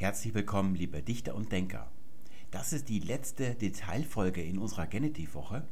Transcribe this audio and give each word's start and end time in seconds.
Herzlich 0.00 0.32
willkommen, 0.32 0.76
liebe 0.76 1.02
Dichter 1.02 1.34
und 1.34 1.50
Denker. 1.50 1.90
Das 2.52 2.72
ist 2.72 2.88
die 2.88 3.00
letzte 3.00 3.56
Detailfolge 3.56 4.40
in 4.40 4.58
unserer 4.58 4.86
Genitivwoche. 4.86 5.66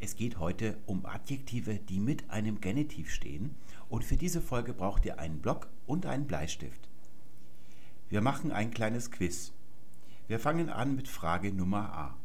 Es 0.00 0.16
geht 0.16 0.40
heute 0.40 0.76
um 0.84 1.06
Adjektive, 1.06 1.76
die 1.76 2.00
mit 2.00 2.28
einem 2.28 2.60
Genitiv 2.60 3.08
stehen. 3.08 3.54
Und 3.88 4.02
für 4.02 4.16
diese 4.16 4.40
Folge 4.40 4.74
braucht 4.74 5.04
ihr 5.04 5.20
einen 5.20 5.38
Block 5.38 5.68
und 5.86 6.06
einen 6.06 6.26
Bleistift. 6.26 6.88
Wir 8.08 8.20
machen 8.20 8.50
ein 8.50 8.72
kleines 8.72 9.12
Quiz. 9.12 9.52
Wir 10.26 10.40
fangen 10.40 10.68
an 10.68 10.96
mit 10.96 11.06
Frage 11.06 11.52
Nummer 11.52 11.96
A. 11.96 12.16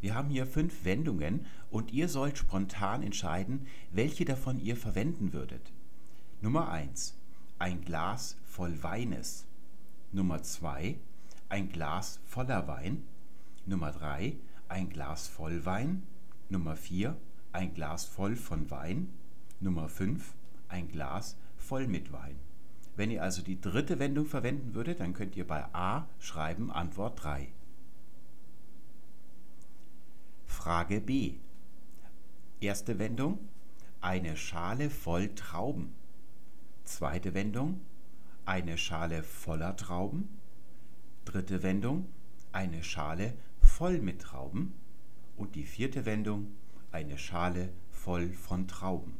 Wir 0.00 0.16
haben 0.16 0.28
hier 0.28 0.44
fünf 0.44 0.84
Wendungen 0.84 1.46
und 1.70 1.92
ihr 1.92 2.08
sollt 2.08 2.36
spontan 2.36 3.04
entscheiden, 3.04 3.68
welche 3.92 4.24
davon 4.24 4.58
ihr 4.58 4.76
verwenden 4.76 5.32
würdet. 5.32 5.72
Nummer 6.40 6.68
1. 6.68 7.16
Ein 7.60 7.80
Glas 7.82 8.36
voll 8.44 8.82
Weines. 8.82 9.46
Nummer 10.14 10.44
2 10.44 10.96
ein 11.48 11.70
Glas 11.70 12.20
voller 12.24 12.68
Wein. 12.68 13.02
Nummer 13.66 13.90
3 13.90 14.36
ein 14.68 14.88
Glas 14.88 15.26
voll 15.26 15.66
Wein. 15.66 16.04
Nummer 16.48 16.76
4 16.76 17.16
ein 17.50 17.74
Glas 17.74 18.04
voll 18.04 18.36
von 18.36 18.70
Wein. 18.70 19.12
Nummer 19.58 19.88
5 19.88 20.34
ein 20.68 20.86
Glas 20.86 21.36
voll 21.56 21.88
mit 21.88 22.12
Wein. 22.12 22.38
Wenn 22.94 23.10
ihr 23.10 23.24
also 23.24 23.42
die 23.42 23.60
dritte 23.60 23.98
Wendung 23.98 24.26
verwenden 24.26 24.74
würdet, 24.74 25.00
dann 25.00 25.14
könnt 25.14 25.34
ihr 25.34 25.48
bei 25.48 25.64
A 25.74 26.06
schreiben 26.20 26.70
Antwort 26.70 27.24
3. 27.24 27.48
Frage 30.46 31.00
B. 31.00 31.34
Erste 32.60 33.00
Wendung 33.00 33.40
eine 34.00 34.36
Schale 34.36 34.90
voll 34.90 35.34
Trauben. 35.34 35.92
Zweite 36.84 37.34
Wendung 37.34 37.80
eine 38.46 38.76
Schale 38.76 39.22
voller 39.22 39.76
Trauben. 39.76 40.28
Dritte 41.24 41.62
Wendung, 41.62 42.06
eine 42.52 42.82
Schale 42.82 43.34
voll 43.62 44.00
mit 44.00 44.20
Trauben. 44.20 44.74
Und 45.36 45.54
die 45.54 45.64
vierte 45.64 46.04
Wendung, 46.04 46.54
eine 46.92 47.18
Schale 47.18 47.72
voll 47.90 48.32
von 48.32 48.68
Trauben. 48.68 49.14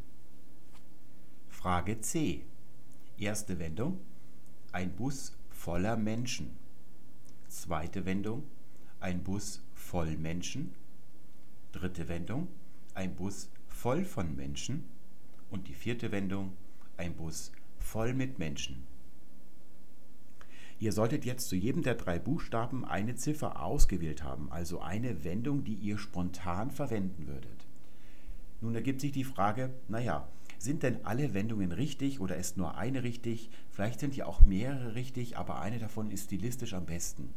Frage 1.49 2.01
C. 2.01 2.45
Erste 3.19 3.59
Wendung, 3.59 3.99
ein 4.73 4.95
Bus 4.95 5.37
voller 5.51 5.97
Menschen. 5.97 6.57
Zweite 7.49 8.05
Wendung, 8.05 8.45
ein 9.01 9.23
Bus 9.25 9.63
voll 9.75 10.17
Menschen. 10.17 10.75
Dritte 11.73 12.09
Wendung, 12.09 12.49
ein 12.95 13.15
Bus 13.15 13.49
voll 13.69 14.05
von 14.05 14.37
Menschen. 14.37 14.85
Und 15.51 15.69
die 15.69 15.75
vierte 15.75 16.13
Wendung, 16.13 16.53
ein 16.97 17.15
Bus 17.17 17.53
voll 17.79 18.13
mit 18.13 18.39
Menschen. 18.39 18.94
Ihr 20.81 20.93
solltet 20.93 21.25
jetzt 21.25 21.49
zu 21.49 21.57
jedem 21.57 21.83
der 21.83 21.95
drei 21.95 22.19
Buchstaben 22.19 22.85
eine 22.85 23.15
Ziffer 23.15 23.63
ausgewählt 23.63 24.25
haben, 24.25 24.51
also 24.51 24.81
eine 24.81 25.25
Wendung, 25.25 25.65
die 25.65 25.75
ihr 25.75 25.99
spontan 25.99 26.71
verwenden 26.71 27.27
würdet. 27.27 27.67
Nun 28.61 28.75
ergibt 28.75 29.01
sich 29.01 29.13
die 29.13 29.25
Frage, 29.25 29.71
naja, 29.89 30.29
sind 30.59 30.83
denn 30.83 31.05
alle 31.05 31.35
Wendungen 31.35 31.73
richtig 31.73 32.21
oder 32.21 32.37
ist 32.37 32.57
nur 32.57 32.77
eine 32.77 33.03
richtig? 33.03 33.51
Vielleicht 33.71 34.01
sind 34.01 34.17
ja 34.17 34.27
auch 34.27 34.41
mehrere 34.41 34.95
richtig, 34.95 35.37
aber 35.37 35.61
eine 35.61 35.79
davon 35.79 36.11
ist 36.11 36.25
stilistisch 36.25 36.75
am 36.75 36.87
besten. 36.87 37.33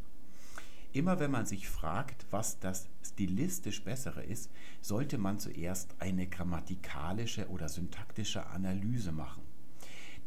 Immer 0.94 1.20
wenn 1.20 1.32
man 1.32 1.46
sich 1.46 1.68
fragt, 1.68 2.26
was 2.32 2.60
das 2.60 2.88
stilistisch 3.06 3.84
bessere 3.84 4.24
ist, 4.24 4.50
sollte 4.82 5.18
man 5.18 5.38
zuerst 5.38 5.96
eine 6.00 6.28
grammatikalische 6.28 7.50
oder 7.50 7.70
syntaktische 7.70 8.48
Analyse 8.48 9.12
machen 9.12 9.47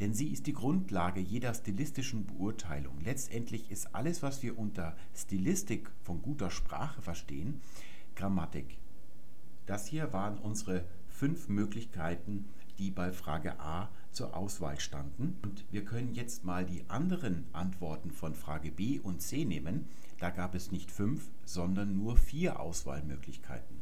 denn 0.00 0.14
sie 0.14 0.28
ist 0.28 0.46
die 0.46 0.54
Grundlage 0.54 1.20
jeder 1.20 1.52
stilistischen 1.52 2.24
Beurteilung. 2.26 3.00
Letztendlich 3.04 3.70
ist 3.70 3.94
alles, 3.94 4.22
was 4.22 4.42
wir 4.42 4.58
unter 4.58 4.96
Stilistik 5.14 5.90
von 6.02 6.22
guter 6.22 6.50
Sprache 6.50 7.02
verstehen, 7.02 7.60
Grammatik. 8.16 8.78
Das 9.66 9.86
hier 9.86 10.12
waren 10.12 10.38
unsere 10.38 10.84
fünf 11.08 11.48
Möglichkeiten, 11.48 12.46
die 12.78 12.90
bei 12.90 13.12
Frage 13.12 13.60
A 13.60 13.90
zur 14.10 14.34
Auswahl 14.34 14.80
standen. 14.80 15.36
Und 15.42 15.64
wir 15.70 15.84
können 15.84 16.14
jetzt 16.14 16.44
mal 16.44 16.64
die 16.64 16.82
anderen 16.88 17.44
Antworten 17.52 18.10
von 18.10 18.34
Frage 18.34 18.72
B 18.72 18.98
und 18.98 19.20
C 19.20 19.44
nehmen. 19.44 19.84
Da 20.18 20.30
gab 20.30 20.54
es 20.54 20.72
nicht 20.72 20.90
fünf, 20.90 21.30
sondern 21.44 21.96
nur 21.96 22.16
vier 22.16 22.58
Auswahlmöglichkeiten. 22.58 23.76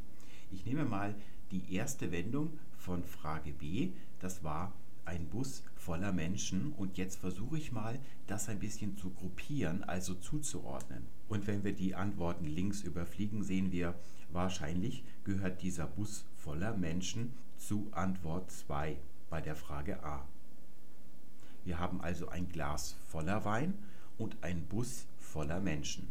Ich 0.50 0.66
nehme 0.66 0.84
mal 0.84 1.15
die 1.53 1.72
erste 1.72 2.10
Wendung 2.10 2.59
von 2.76 3.04
Frage 3.04 3.53
B. 3.53 3.92
Das 4.19 4.42
war 4.42 4.72
ein 5.08 5.26
Bus 5.26 5.62
voller 5.74 6.12
Menschen 6.12 6.72
und 6.72 6.98
jetzt 6.98 7.19
versuche 7.19 7.56
ich 7.56 7.72
mal, 7.72 7.98
das 8.26 8.48
ein 8.48 8.58
bisschen 8.58 8.96
zu 8.98 9.10
gruppieren, 9.10 9.82
also 9.82 10.14
zuzuordnen. 10.14 11.06
Und 11.28 11.46
wenn 11.46 11.64
wir 11.64 11.72
die 11.72 11.94
Antworten 11.94 12.44
links 12.44 12.82
überfliegen, 12.82 13.42
sehen 13.42 13.72
wir, 13.72 13.94
wahrscheinlich 14.30 15.02
gehört 15.24 15.62
dieser 15.62 15.86
Bus 15.86 16.26
voller 16.36 16.76
Menschen 16.76 17.32
zu 17.56 17.88
Antwort 17.92 18.50
2 18.50 18.97
bei 19.30 19.41
der 19.41 19.56
Frage 19.56 20.04
A. 20.04 20.26
Wir 21.64 21.78
haben 21.78 22.00
also 22.02 22.28
ein 22.28 22.48
Glas 22.48 22.94
voller 23.08 23.44
Wein 23.47 23.74
und 24.18 24.36
ein 24.42 24.66
Bus 24.66 25.06
voller 25.18 25.60
Menschen. 25.60 26.06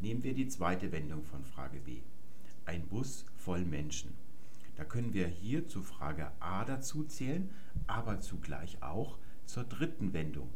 Nehmen 0.00 0.22
wir 0.22 0.34
die 0.34 0.48
zweite 0.48 0.92
Wendung 0.92 1.24
von 1.24 1.44
Frage 1.44 1.80
B. 1.80 1.98
Ein 2.64 2.86
Bus 2.86 3.26
voll 3.36 3.64
Menschen. 3.64 4.23
Da 4.76 4.84
können 4.84 5.12
wir 5.12 5.28
hier 5.28 5.66
zu 5.66 5.82
Frage 5.82 6.32
A 6.40 6.64
dazu 6.64 7.04
zählen, 7.04 7.50
aber 7.86 8.20
zugleich 8.20 8.82
auch 8.82 9.18
zur 9.46 9.64
dritten 9.64 10.12
Wendung. 10.12 10.50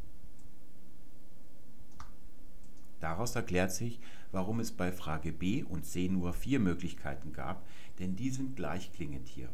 Daraus 3.00 3.36
erklärt 3.36 3.72
sich, 3.72 4.00
warum 4.32 4.58
es 4.58 4.72
bei 4.72 4.90
Frage 4.90 5.32
B 5.32 5.62
und 5.62 5.86
C 5.86 6.08
nur 6.08 6.32
vier 6.32 6.58
Möglichkeiten 6.58 7.32
gab, 7.32 7.64
denn 7.98 8.16
die 8.16 8.30
sind 8.30 8.56
gleichklingend 8.56 9.28
hier. 9.28 9.50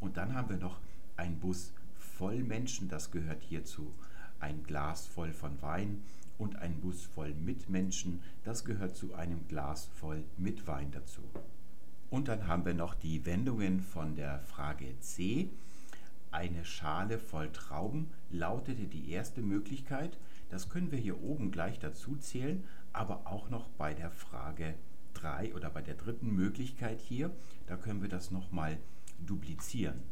Und 0.00 0.16
dann 0.16 0.34
haben 0.34 0.48
wir 0.48 0.56
noch 0.56 0.80
ein 1.16 1.38
Bus 1.38 1.72
voll 1.94 2.42
Menschen, 2.42 2.88
das 2.88 3.12
gehört 3.12 3.42
hierzu, 3.42 3.92
ein 4.40 4.64
Glas 4.64 5.06
voll 5.06 5.32
von 5.32 5.62
Wein 5.62 6.02
und 6.36 6.56
ein 6.56 6.80
Bus 6.80 7.04
voll 7.04 7.32
mit 7.34 7.68
Menschen, 7.68 8.20
das 8.42 8.64
gehört 8.64 8.96
zu 8.96 9.14
einem 9.14 9.46
Glas 9.46 9.86
voll 9.86 10.24
mit 10.36 10.66
Wein 10.66 10.90
dazu. 10.90 11.22
Und 12.12 12.28
dann 12.28 12.46
haben 12.46 12.66
wir 12.66 12.74
noch 12.74 12.92
die 12.94 13.24
Wendungen 13.24 13.80
von 13.80 14.16
der 14.16 14.40
Frage 14.40 15.00
C. 15.00 15.48
Eine 16.30 16.62
Schale 16.66 17.18
voll 17.18 17.50
Trauben 17.52 18.10
lautete 18.30 18.86
die 18.86 19.10
erste 19.10 19.40
Möglichkeit. 19.40 20.18
Das 20.50 20.68
können 20.68 20.92
wir 20.92 20.98
hier 20.98 21.22
oben 21.22 21.50
gleich 21.50 21.78
dazu 21.78 22.16
zählen, 22.16 22.64
aber 22.92 23.26
auch 23.26 23.48
noch 23.48 23.66
bei 23.78 23.94
der 23.94 24.10
Frage 24.10 24.74
3 25.14 25.54
oder 25.54 25.70
bei 25.70 25.80
der 25.80 25.94
dritten 25.94 26.30
Möglichkeit 26.34 27.00
hier. 27.00 27.30
Da 27.66 27.78
können 27.78 28.02
wir 28.02 28.10
das 28.10 28.30
nochmal 28.30 28.76
duplizieren. 29.24 30.02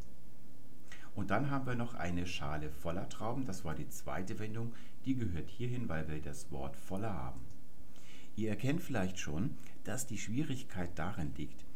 Und 1.15 1.31
dann 1.31 1.51
haben 1.51 1.67
wir 1.67 1.75
noch 1.75 1.93
eine 1.93 2.27
Schale 2.27 2.71
voller 2.71 3.11
Trauben. 3.11 3.45
Das 3.45 3.67
war 3.67 3.75
die 3.75 3.91
zweite 3.91 4.39
Wendung. 4.39 4.73
Die 5.05 5.17
gehört 5.17 5.51
hierhin, 5.51 5.91
weil 5.91 6.09
wir 6.09 6.23
das 6.23 6.51
Wort 6.51 6.77
voller 6.77 7.13
haben. 7.13 7.41
Ihr 8.37 8.49
erkennt 8.49 8.81
vielleicht 8.81 9.19
schon, 9.19 9.59
dass 9.85 10.07
die 10.07 10.17
Schwierigkeit 10.17 10.99
darin 10.99 11.35
liegt, 11.37 11.67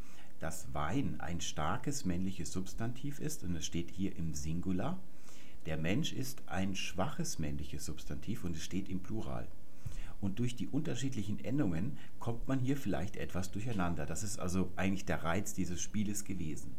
dass 0.44 0.74
Wein 0.74 1.18
ein 1.20 1.40
starkes 1.40 2.04
männliches 2.04 2.52
Substantiv 2.52 3.18
ist 3.18 3.44
und 3.44 3.56
es 3.56 3.64
steht 3.64 3.90
hier 3.90 4.14
im 4.14 4.34
Singular. 4.34 5.00
Der 5.64 5.78
Mensch 5.78 6.12
ist 6.12 6.42
ein 6.44 6.76
schwaches 6.76 7.38
männliches 7.38 7.86
Substantiv 7.86 8.44
und 8.44 8.54
es 8.54 8.62
steht 8.62 8.90
im 8.90 9.00
Plural. 9.00 9.48
Und 10.20 10.38
durch 10.38 10.54
die 10.54 10.68
unterschiedlichen 10.68 11.42
Endungen 11.42 11.96
kommt 12.18 12.46
man 12.46 12.58
hier 12.58 12.76
vielleicht 12.76 13.16
etwas 13.16 13.52
durcheinander. 13.52 14.04
Das 14.04 14.22
ist 14.22 14.38
also 14.38 14.70
eigentlich 14.76 15.06
der 15.06 15.24
Reiz 15.24 15.54
dieses 15.54 15.80
Spieles 15.80 16.24
gewesen. 16.24 16.74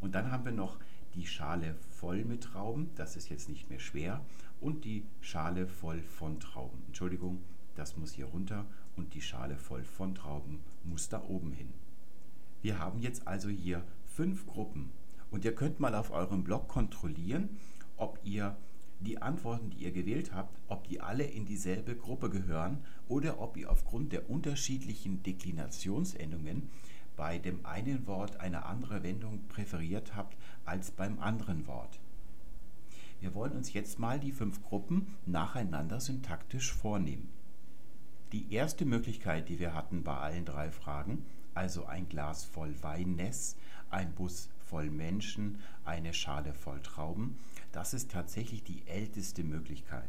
Und 0.00 0.16
dann 0.16 0.32
haben 0.32 0.44
wir 0.44 0.50
noch 0.50 0.80
die 1.14 1.28
Schale 1.28 1.76
voll 2.00 2.24
mit 2.24 2.42
Trauben, 2.42 2.90
das 2.96 3.14
ist 3.14 3.28
jetzt 3.28 3.48
nicht 3.48 3.70
mehr 3.70 3.78
schwer, 3.78 4.20
und 4.60 4.84
die 4.84 5.04
Schale 5.20 5.68
voll 5.68 6.02
von 6.02 6.40
Trauben. 6.40 6.82
Entschuldigung, 6.88 7.40
das 7.76 7.96
muss 7.96 8.10
hier 8.10 8.26
runter 8.26 8.66
und 8.96 9.14
die 9.14 9.22
Schale 9.22 9.58
voll 9.58 9.84
von 9.84 10.16
Trauben 10.16 10.58
muss 10.82 11.08
da 11.08 11.22
oben 11.22 11.52
hin. 11.52 11.68
Wir 12.64 12.78
haben 12.78 12.98
jetzt 13.00 13.28
also 13.28 13.50
hier 13.50 13.84
fünf 14.06 14.46
Gruppen 14.46 14.90
und 15.30 15.44
ihr 15.44 15.54
könnt 15.54 15.80
mal 15.80 15.94
auf 15.94 16.10
eurem 16.10 16.44
Blog 16.44 16.66
kontrollieren, 16.66 17.50
ob 17.98 18.18
ihr 18.24 18.56
die 19.00 19.20
Antworten, 19.20 19.68
die 19.68 19.84
ihr 19.84 19.92
gewählt 19.92 20.32
habt, 20.32 20.58
ob 20.68 20.88
die 20.88 21.02
alle 21.02 21.24
in 21.24 21.44
dieselbe 21.44 21.94
Gruppe 21.94 22.30
gehören 22.30 22.78
oder 23.06 23.38
ob 23.38 23.58
ihr 23.58 23.70
aufgrund 23.70 24.12
der 24.12 24.30
unterschiedlichen 24.30 25.22
Deklinationsendungen 25.22 26.70
bei 27.18 27.36
dem 27.36 27.66
einen 27.66 28.06
Wort 28.06 28.40
eine 28.40 28.64
andere 28.64 29.02
Wendung 29.02 29.46
präferiert 29.48 30.16
habt 30.16 30.34
als 30.64 30.90
beim 30.90 31.18
anderen 31.18 31.66
Wort. 31.66 32.00
Wir 33.20 33.34
wollen 33.34 33.52
uns 33.52 33.74
jetzt 33.74 33.98
mal 33.98 34.18
die 34.18 34.32
fünf 34.32 34.62
Gruppen 34.62 35.08
nacheinander 35.26 36.00
syntaktisch 36.00 36.72
vornehmen. 36.72 37.28
Die 38.32 38.54
erste 38.54 38.86
Möglichkeit, 38.86 39.50
die 39.50 39.58
wir 39.58 39.74
hatten 39.74 40.02
bei 40.02 40.16
allen 40.16 40.46
drei 40.46 40.70
Fragen, 40.70 41.26
also 41.54 41.86
ein 41.86 42.08
Glas 42.08 42.44
voll 42.44 42.74
Weines, 42.82 43.56
ein 43.90 44.12
Bus 44.12 44.48
voll 44.60 44.90
Menschen, 44.90 45.58
eine 45.84 46.12
Schale 46.12 46.52
voll 46.52 46.80
Trauben. 46.80 47.38
Das 47.72 47.94
ist 47.94 48.10
tatsächlich 48.10 48.62
die 48.62 48.82
älteste 48.86 49.44
Möglichkeit. 49.44 50.08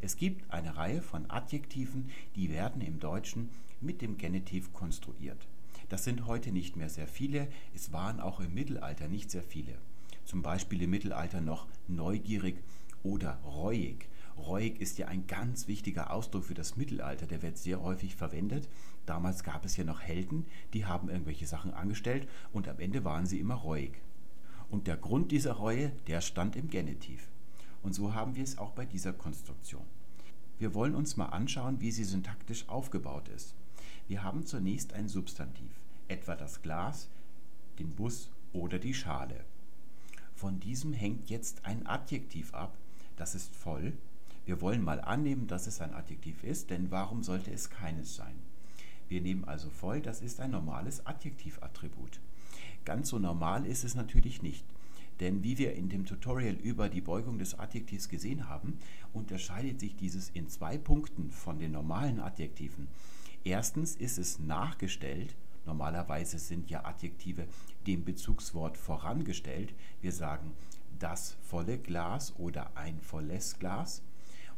Es 0.00 0.16
gibt 0.16 0.50
eine 0.50 0.76
Reihe 0.76 1.02
von 1.02 1.30
Adjektiven, 1.30 2.10
die 2.34 2.50
werden 2.50 2.80
im 2.80 3.00
Deutschen 3.00 3.50
mit 3.80 4.00
dem 4.00 4.16
Genitiv 4.16 4.72
konstruiert. 4.72 5.46
Das 5.90 6.04
sind 6.04 6.26
heute 6.26 6.52
nicht 6.52 6.76
mehr 6.76 6.88
sehr 6.88 7.08
viele, 7.08 7.48
es 7.74 7.92
waren 7.92 8.20
auch 8.20 8.40
im 8.40 8.54
Mittelalter 8.54 9.08
nicht 9.08 9.30
sehr 9.30 9.42
viele. 9.42 9.74
Zum 10.24 10.42
Beispiel 10.42 10.82
im 10.82 10.90
Mittelalter 10.90 11.40
noch 11.40 11.66
neugierig 11.88 12.62
oder 13.02 13.34
reuig. 13.44 14.08
Reuig 14.40 14.80
ist 14.80 14.98
ja 14.98 15.08
ein 15.08 15.26
ganz 15.26 15.68
wichtiger 15.68 16.12
Ausdruck 16.12 16.44
für 16.44 16.54
das 16.54 16.76
Mittelalter, 16.76 17.26
der 17.26 17.42
wird 17.42 17.58
sehr 17.58 17.82
häufig 17.82 18.16
verwendet. 18.16 18.68
Damals 19.06 19.44
gab 19.44 19.64
es 19.64 19.76
ja 19.76 19.84
noch 19.84 20.00
Helden, 20.00 20.46
die 20.72 20.86
haben 20.86 21.08
irgendwelche 21.08 21.46
Sachen 21.46 21.72
angestellt 21.72 22.28
und 22.52 22.68
am 22.68 22.78
Ende 22.78 23.04
waren 23.04 23.26
sie 23.26 23.40
immer 23.40 23.54
reuig. 23.54 24.00
Und 24.70 24.86
der 24.86 24.96
Grund 24.96 25.32
dieser 25.32 25.52
Reue, 25.52 25.92
der 26.06 26.20
stand 26.20 26.56
im 26.56 26.68
Genitiv. 26.68 27.28
Und 27.82 27.94
so 27.94 28.14
haben 28.14 28.36
wir 28.36 28.44
es 28.44 28.58
auch 28.58 28.72
bei 28.72 28.86
dieser 28.86 29.12
Konstruktion. 29.12 29.84
Wir 30.58 30.74
wollen 30.74 30.94
uns 30.94 31.16
mal 31.16 31.26
anschauen, 31.26 31.80
wie 31.80 31.90
sie 31.90 32.04
syntaktisch 32.04 32.68
aufgebaut 32.68 33.28
ist. 33.28 33.54
Wir 34.08 34.22
haben 34.22 34.44
zunächst 34.44 34.92
ein 34.92 35.08
Substantiv, 35.08 35.70
etwa 36.08 36.36
das 36.36 36.62
Glas, 36.62 37.08
den 37.78 37.90
Bus 37.94 38.30
oder 38.52 38.78
die 38.78 38.94
Schale. 38.94 39.44
Von 40.34 40.60
diesem 40.60 40.92
hängt 40.92 41.30
jetzt 41.30 41.64
ein 41.64 41.86
Adjektiv 41.86 42.54
ab, 42.54 42.76
das 43.16 43.34
ist 43.34 43.54
voll. 43.54 43.92
Wir 44.50 44.60
wollen 44.60 44.82
mal 44.82 45.00
annehmen, 45.00 45.46
dass 45.46 45.68
es 45.68 45.80
ein 45.80 45.94
Adjektiv 45.94 46.42
ist, 46.42 46.70
denn 46.70 46.90
warum 46.90 47.22
sollte 47.22 47.52
es 47.52 47.70
keines 47.70 48.16
sein? 48.16 48.34
Wir 49.08 49.20
nehmen 49.20 49.44
also 49.44 49.70
voll, 49.70 50.00
das 50.00 50.22
ist 50.22 50.40
ein 50.40 50.50
normales 50.50 51.06
Adjektivattribut. 51.06 52.18
Ganz 52.84 53.10
so 53.10 53.20
normal 53.20 53.64
ist 53.64 53.84
es 53.84 53.94
natürlich 53.94 54.42
nicht. 54.42 54.64
Denn 55.20 55.44
wie 55.44 55.56
wir 55.56 55.74
in 55.74 55.88
dem 55.88 56.04
Tutorial 56.04 56.54
über 56.54 56.88
die 56.88 57.00
Beugung 57.00 57.38
des 57.38 57.60
Adjektivs 57.60 58.08
gesehen 58.08 58.48
haben, 58.48 58.80
unterscheidet 59.12 59.78
sich 59.78 59.94
dieses 59.94 60.30
in 60.30 60.48
zwei 60.48 60.78
Punkten 60.78 61.30
von 61.30 61.60
den 61.60 61.70
normalen 61.70 62.18
Adjektiven. 62.18 62.88
Erstens 63.44 63.94
ist 63.94 64.18
es 64.18 64.40
nachgestellt. 64.40 65.36
Normalerweise 65.64 66.40
sind 66.40 66.68
ja 66.70 66.84
Adjektive 66.84 67.46
dem 67.86 68.04
Bezugswort 68.04 68.76
vorangestellt. 68.76 69.72
Wir 70.00 70.10
sagen 70.10 70.50
das 70.98 71.36
volle 71.40 71.78
Glas 71.78 72.34
oder 72.36 72.76
ein 72.76 73.00
volles 73.00 73.56
Glas. 73.60 74.02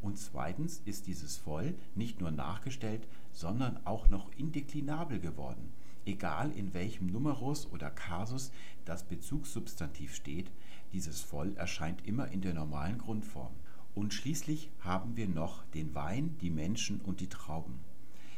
Und 0.03 0.19
zweitens 0.19 0.83
ist 0.85 1.07
dieses 1.07 1.37
voll 1.37 1.75
nicht 1.95 2.21
nur 2.21 2.33
nachgestellt, 2.33 3.07
sondern 3.31 3.79
auch 3.87 4.09
noch 4.09 4.31
indeklinabel 4.37 5.21
geworden. 5.21 5.73
Egal 6.05 6.51
in 6.51 6.75
welchem 6.75 7.07
Numerus 7.07 7.71
oder 7.71 7.89
Kasus 7.89 8.51
das 8.85 9.05
Bezugssubstantiv 9.05 10.15
steht, 10.15 10.51
dieses 10.93 11.21
voll 11.21 11.55
erscheint 11.57 12.05
immer 12.05 12.29
in 12.29 12.41
der 12.41 12.53
normalen 12.53 12.99
Grundform. 12.99 13.53
Und 13.95 14.13
schließlich 14.13 14.71
haben 14.81 15.17
wir 15.17 15.29
noch 15.29 15.65
den 15.67 15.95
Wein, 15.95 16.37
die 16.41 16.51
Menschen 16.51 17.01
und 17.01 17.21
die 17.21 17.29
Trauben. 17.29 17.79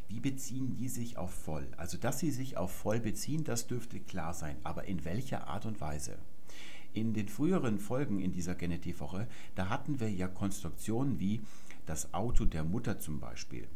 Wie 0.08 0.20
beziehen 0.20 0.76
die 0.76 0.88
sich 0.88 1.16
auf 1.16 1.32
voll? 1.32 1.66
Also, 1.78 1.96
dass 1.96 2.18
sie 2.18 2.30
sich 2.30 2.58
auf 2.58 2.72
voll 2.72 3.00
beziehen, 3.00 3.44
das 3.44 3.66
dürfte 3.66 4.00
klar 4.00 4.34
sein, 4.34 4.56
aber 4.62 4.84
in 4.84 5.04
welcher 5.04 5.46
Art 5.46 5.64
und 5.64 5.80
Weise? 5.80 6.18
In 6.94 7.12
den 7.12 7.28
früheren 7.28 7.78
Folgen 7.78 8.20
in 8.20 8.32
dieser 8.32 8.54
Genetivwoche, 8.54 9.26
da 9.54 9.68
hatten 9.68 10.00
wir 10.00 10.10
ja 10.10 10.28
Konstruktionen 10.28 11.20
wie 11.20 11.42
das 11.86 12.14
Auto 12.14 12.46
der 12.46 12.64
Mutter 12.64 12.98
zum 12.98 13.20
Beispiel 13.20 13.68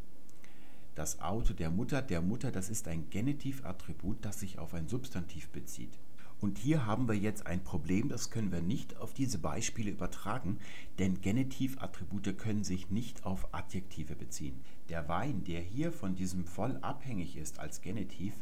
das 0.99 1.20
Auto 1.20 1.55
der 1.55 1.70
Mutter 1.70 2.03
der 2.03 2.20
Mutter, 2.20 2.50
das 2.50 2.69
ist 2.69 2.88
ein 2.88 3.09
Genitivattribut, 3.09 4.17
das 4.23 4.41
sich 4.41 4.59
auf 4.59 4.75
ein 4.75 4.88
Substantiv 4.88 5.49
bezieht. 5.50 5.93
Und 6.40 6.58
hier 6.58 6.87
haben 6.87 7.08
wir 7.08 7.17
jetzt 7.17 7.46
ein 7.46 7.64
Problem, 7.64 8.08
das 8.08 8.31
können 8.31 8.52
wir 8.52 8.62
nicht 8.62 8.96
auf 8.99 9.12
diese 9.12 9.38
Beispiele 9.38 9.90
übertragen, 9.90 10.58
denn 10.99 11.20
Genitivattribute 11.20 12.38
können 12.38 12.62
sich 12.62 12.90
nicht 12.90 13.25
auf 13.25 13.52
Adjektive 13.52 14.14
beziehen. 14.14 14.61
Der 14.88 15.08
Wein, 15.08 15.43
der 15.44 15.61
hier 15.61 15.93
von 15.93 16.14
diesem 16.14 16.44
voll 16.44 16.79
abhängig 16.81 17.37
ist 17.37 17.58
als 17.58 17.81
Genitiv, 17.81 18.35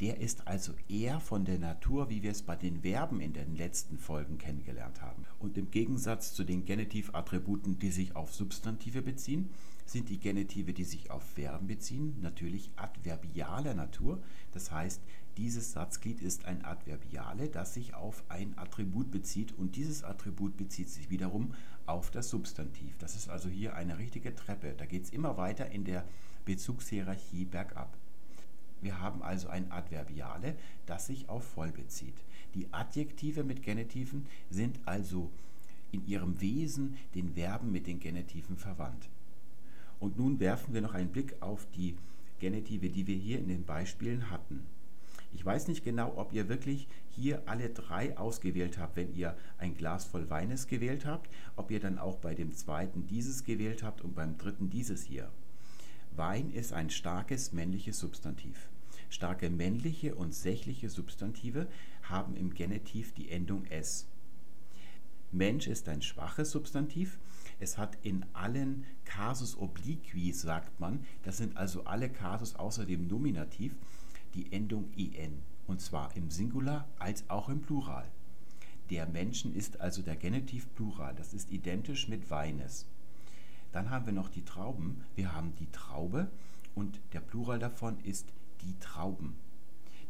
der 0.00 0.18
ist 0.18 0.48
also 0.48 0.72
eher 0.88 1.20
von 1.20 1.44
der 1.44 1.58
Natur, 1.58 2.08
wie 2.08 2.22
wir 2.22 2.30
es 2.30 2.42
bei 2.42 2.56
den 2.56 2.80
Verben 2.80 3.20
in 3.20 3.34
den 3.34 3.54
letzten 3.54 3.98
Folgen 3.98 4.38
kennengelernt 4.38 5.02
haben. 5.02 5.26
Und 5.38 5.58
im 5.58 5.70
Gegensatz 5.70 6.32
zu 6.32 6.44
den 6.44 6.64
Genitivattributen, 6.64 7.78
die 7.78 7.90
sich 7.90 8.16
auf 8.16 8.32
Substantive 8.32 9.02
beziehen, 9.02 9.50
sind 9.84 10.08
die 10.08 10.18
Genitive, 10.18 10.72
die 10.72 10.84
sich 10.84 11.10
auf 11.10 11.22
Verben 11.22 11.66
beziehen, 11.66 12.16
natürlich 12.22 12.70
adverbialer 12.76 13.74
Natur. 13.74 14.22
Das 14.52 14.70
heißt, 14.70 15.02
dieses 15.40 15.72
Satzglied 15.72 16.20
ist 16.20 16.44
ein 16.44 16.66
Adverbiale, 16.66 17.48
das 17.48 17.72
sich 17.72 17.94
auf 17.94 18.22
ein 18.28 18.52
Attribut 18.58 19.10
bezieht 19.10 19.56
und 19.56 19.74
dieses 19.74 20.04
Attribut 20.04 20.58
bezieht 20.58 20.90
sich 20.90 21.08
wiederum 21.08 21.54
auf 21.86 22.10
das 22.10 22.28
Substantiv. 22.28 22.98
Das 22.98 23.16
ist 23.16 23.30
also 23.30 23.48
hier 23.48 23.74
eine 23.74 23.96
richtige 23.96 24.34
Treppe. 24.34 24.74
Da 24.76 24.84
geht 24.84 25.04
es 25.04 25.10
immer 25.10 25.38
weiter 25.38 25.70
in 25.70 25.84
der 25.84 26.04
Bezugshierarchie 26.44 27.46
bergab. 27.46 27.96
Wir 28.82 29.00
haben 29.00 29.22
also 29.22 29.48
ein 29.48 29.72
Adverbiale, 29.72 30.56
das 30.84 31.06
sich 31.06 31.30
auf 31.30 31.44
voll 31.44 31.72
bezieht. 31.72 32.16
Die 32.54 32.70
Adjektive 32.70 33.42
mit 33.42 33.62
Genitiven 33.62 34.26
sind 34.50 34.78
also 34.84 35.30
in 35.90 36.06
ihrem 36.06 36.38
Wesen 36.42 36.98
den 37.14 37.32
Verben 37.32 37.72
mit 37.72 37.86
den 37.86 37.98
Genitiven 37.98 38.58
verwandt. 38.58 39.08
Und 40.00 40.18
nun 40.18 40.38
werfen 40.38 40.74
wir 40.74 40.82
noch 40.82 40.92
einen 40.92 41.12
Blick 41.12 41.40
auf 41.40 41.66
die 41.74 41.96
Genitive, 42.40 42.90
die 42.90 43.06
wir 43.06 43.16
hier 43.16 43.38
in 43.38 43.48
den 43.48 43.64
Beispielen 43.64 44.30
hatten. 44.30 44.66
Ich 45.32 45.44
weiß 45.44 45.68
nicht 45.68 45.84
genau, 45.84 46.16
ob 46.16 46.32
ihr 46.32 46.48
wirklich 46.48 46.88
hier 47.08 47.42
alle 47.46 47.70
drei 47.70 48.16
ausgewählt 48.18 48.78
habt, 48.78 48.96
wenn 48.96 49.14
ihr 49.14 49.36
ein 49.58 49.74
Glas 49.74 50.04
voll 50.04 50.28
Weines 50.28 50.66
gewählt 50.66 51.06
habt, 51.06 51.30
ob 51.56 51.70
ihr 51.70 51.80
dann 51.80 51.98
auch 51.98 52.16
bei 52.16 52.34
dem 52.34 52.52
zweiten 52.52 53.06
dieses 53.06 53.44
gewählt 53.44 53.82
habt 53.82 54.02
und 54.02 54.14
beim 54.14 54.38
dritten 54.38 54.70
dieses 54.70 55.04
hier. 55.04 55.30
Wein 56.16 56.50
ist 56.50 56.72
ein 56.72 56.90
starkes 56.90 57.52
männliches 57.52 57.98
Substantiv. 57.98 58.68
Starke 59.08 59.50
männliche 59.50 60.14
und 60.14 60.34
sächliche 60.34 60.88
Substantive 60.88 61.68
haben 62.02 62.36
im 62.36 62.54
Genitiv 62.54 63.12
die 63.14 63.30
Endung 63.30 63.64
s. 63.66 64.06
Mensch 65.32 65.68
ist 65.68 65.88
ein 65.88 66.02
schwaches 66.02 66.50
Substantiv 66.50 67.18
es 67.60 67.76
hat 67.76 67.98
in 68.02 68.24
allen 68.32 68.86
Kasus 69.04 69.56
obliqui, 69.56 70.32
sagt 70.32 70.80
man, 70.80 71.04
das 71.22 71.36
sind 71.36 71.56
also 71.58 71.84
alle 71.84 72.08
Kasus 72.08 72.56
außer 72.56 72.86
dem 72.86 73.06
Nominativ, 73.06 73.76
die 74.34 74.52
Endung 74.52 74.90
en, 74.96 75.42
und 75.66 75.80
zwar 75.80 76.14
im 76.16 76.30
Singular 76.30 76.88
als 76.98 77.28
auch 77.28 77.48
im 77.48 77.60
Plural. 77.60 78.10
Der 78.90 79.06
Menschen 79.06 79.54
ist 79.54 79.80
also 79.80 80.02
der 80.02 80.16
Genitiv 80.16 80.72
Plural, 80.74 81.14
das 81.14 81.32
ist 81.32 81.50
identisch 81.50 82.08
mit 82.08 82.30
Weines. 82.30 82.86
Dann 83.72 83.90
haben 83.90 84.06
wir 84.06 84.12
noch 84.12 84.28
die 84.28 84.44
Trauben. 84.44 85.04
Wir 85.14 85.32
haben 85.32 85.54
die 85.56 85.70
Traube 85.70 86.28
und 86.74 87.00
der 87.12 87.20
Plural 87.20 87.58
davon 87.58 88.00
ist 88.00 88.32
die 88.62 88.76
Trauben. 88.80 89.36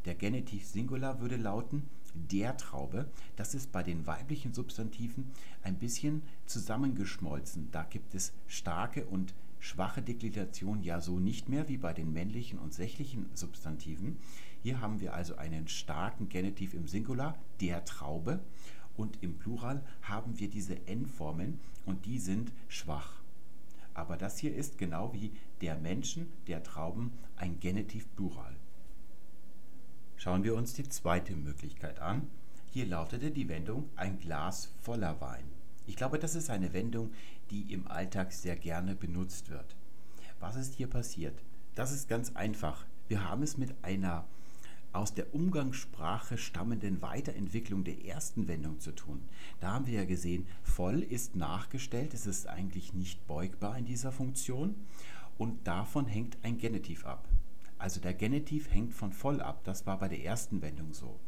Der 0.07 0.15
Genitiv 0.15 0.67
Singular 0.67 1.21
würde 1.21 1.37
lauten 1.37 1.89
der 2.15 2.57
Traube. 2.57 3.07
Das 3.37 3.55
ist 3.55 3.71
bei 3.71 3.83
den 3.83 4.07
weiblichen 4.07 4.55
Substantiven 4.55 5.31
ein 5.63 5.79
bisschen 5.79 6.23
zusammengeschmolzen. 6.47 7.71
Da 7.71 7.85
gibt 7.85 8.15
es 8.15 8.33
starke 8.47 9.05
und 9.05 9.35
schwache 9.61 10.03
Deklination 10.03 10.83
ja 10.83 11.01
so 11.01 11.21
nicht 11.21 11.49
mehr 11.49 11.69
wie 11.69 11.77
bei 11.77 11.93
den 11.93 12.13
männlichen 12.13 12.59
und 12.59 12.75
sächlichen 12.75 13.27
Substantiven. 13.35 14.17
Hier 14.63 14.81
haben 14.81 15.01
wir 15.01 15.15
also 15.15 15.37
einen 15.37 15.69
starken 15.69 16.29
Genitiv 16.29 16.75
im 16.75 16.89
Singular, 16.89 17.39
der 17.61 17.85
Traube, 17.85 18.41
und 18.97 19.23
im 19.23 19.39
Plural 19.39 19.83
haben 20.03 20.39
wir 20.39 20.51
diese 20.51 20.87
N-Formen 20.87 21.59
und 21.87 22.05
die 22.05 22.19
sind 22.19 22.53
schwach. 22.69 23.23
Aber 23.95 24.17
das 24.17 24.39
hier 24.39 24.55
ist 24.55 24.79
genau 24.79 25.15
wie 25.15 25.33
der 25.61 25.77
Menschen, 25.77 26.27
der 26.47 26.63
Trauben, 26.63 27.13
ein 27.37 27.61
Genitiv 27.61 28.07
Plural. 28.17 28.55
Schauen 30.17 30.45
wir 30.45 30.55
uns 30.55 30.75
die 30.75 30.89
zweite 30.89 31.35
Möglichkeit 31.35 31.99
an. 32.01 32.29
Hier 32.73 32.87
lautete 32.87 33.31
die 33.31 33.49
Wendung 33.49 33.89
ein 33.97 34.19
Glas 34.19 34.71
voller 34.83 35.21
Wein. 35.21 35.45
Ich 35.87 35.97
glaube, 35.97 36.19
das 36.19 36.35
ist 36.35 36.51
eine 36.51 36.73
Wendung, 36.73 37.11
die 37.51 37.73
im 37.73 37.87
Alltag 37.89 38.33
sehr 38.33 38.57
gerne 38.57 38.95
benutzt 38.95 39.51
wird. 39.51 39.77
Was 40.39 40.57
ist 40.57 40.75
hier 40.75 40.87
passiert? 40.87 41.43
Das 41.75 41.93
ist 41.93 42.09
ganz 42.09 42.35
einfach. 42.37 42.85
Wir 43.09 43.29
haben 43.29 43.43
es 43.43 43.57
mit 43.57 43.75
einer 43.83 44.25
aus 44.93 45.15
der 45.15 45.35
Umgangssprache 45.35 46.37
stammenden 46.37 47.01
Weiterentwicklung 47.01 47.85
der 47.85 48.05
ersten 48.05 48.49
Wendung 48.49 48.81
zu 48.81 48.93
tun. 48.93 49.23
Da 49.61 49.73
haben 49.73 49.87
wir 49.87 49.95
ja 49.95 50.05
gesehen, 50.05 50.47
voll 50.63 51.01
ist 51.01 51.37
nachgestellt, 51.37 52.13
es 52.13 52.27
ist 52.27 52.49
eigentlich 52.49 52.93
nicht 52.95 53.25
beugbar 53.27 53.79
in 53.79 53.85
dieser 53.85 54.11
Funktion 54.11 54.75
und 55.39 55.67
davon 55.67 56.07
hängt 56.07 56.39
ein 56.43 56.59
Genitiv 56.59 57.07
ab. 57.07 57.29
Also 57.79 58.01
der 58.01 58.15
Genitiv 58.15 58.71
hängt 58.71 58.93
von 58.93 59.13
voll 59.13 59.41
ab. 59.41 59.63
Das 59.65 59.87
war 59.87 59.99
bei 59.99 60.09
der 60.09 60.23
ersten 60.23 60.61
Wendung 60.61 60.93
so. 60.93 61.19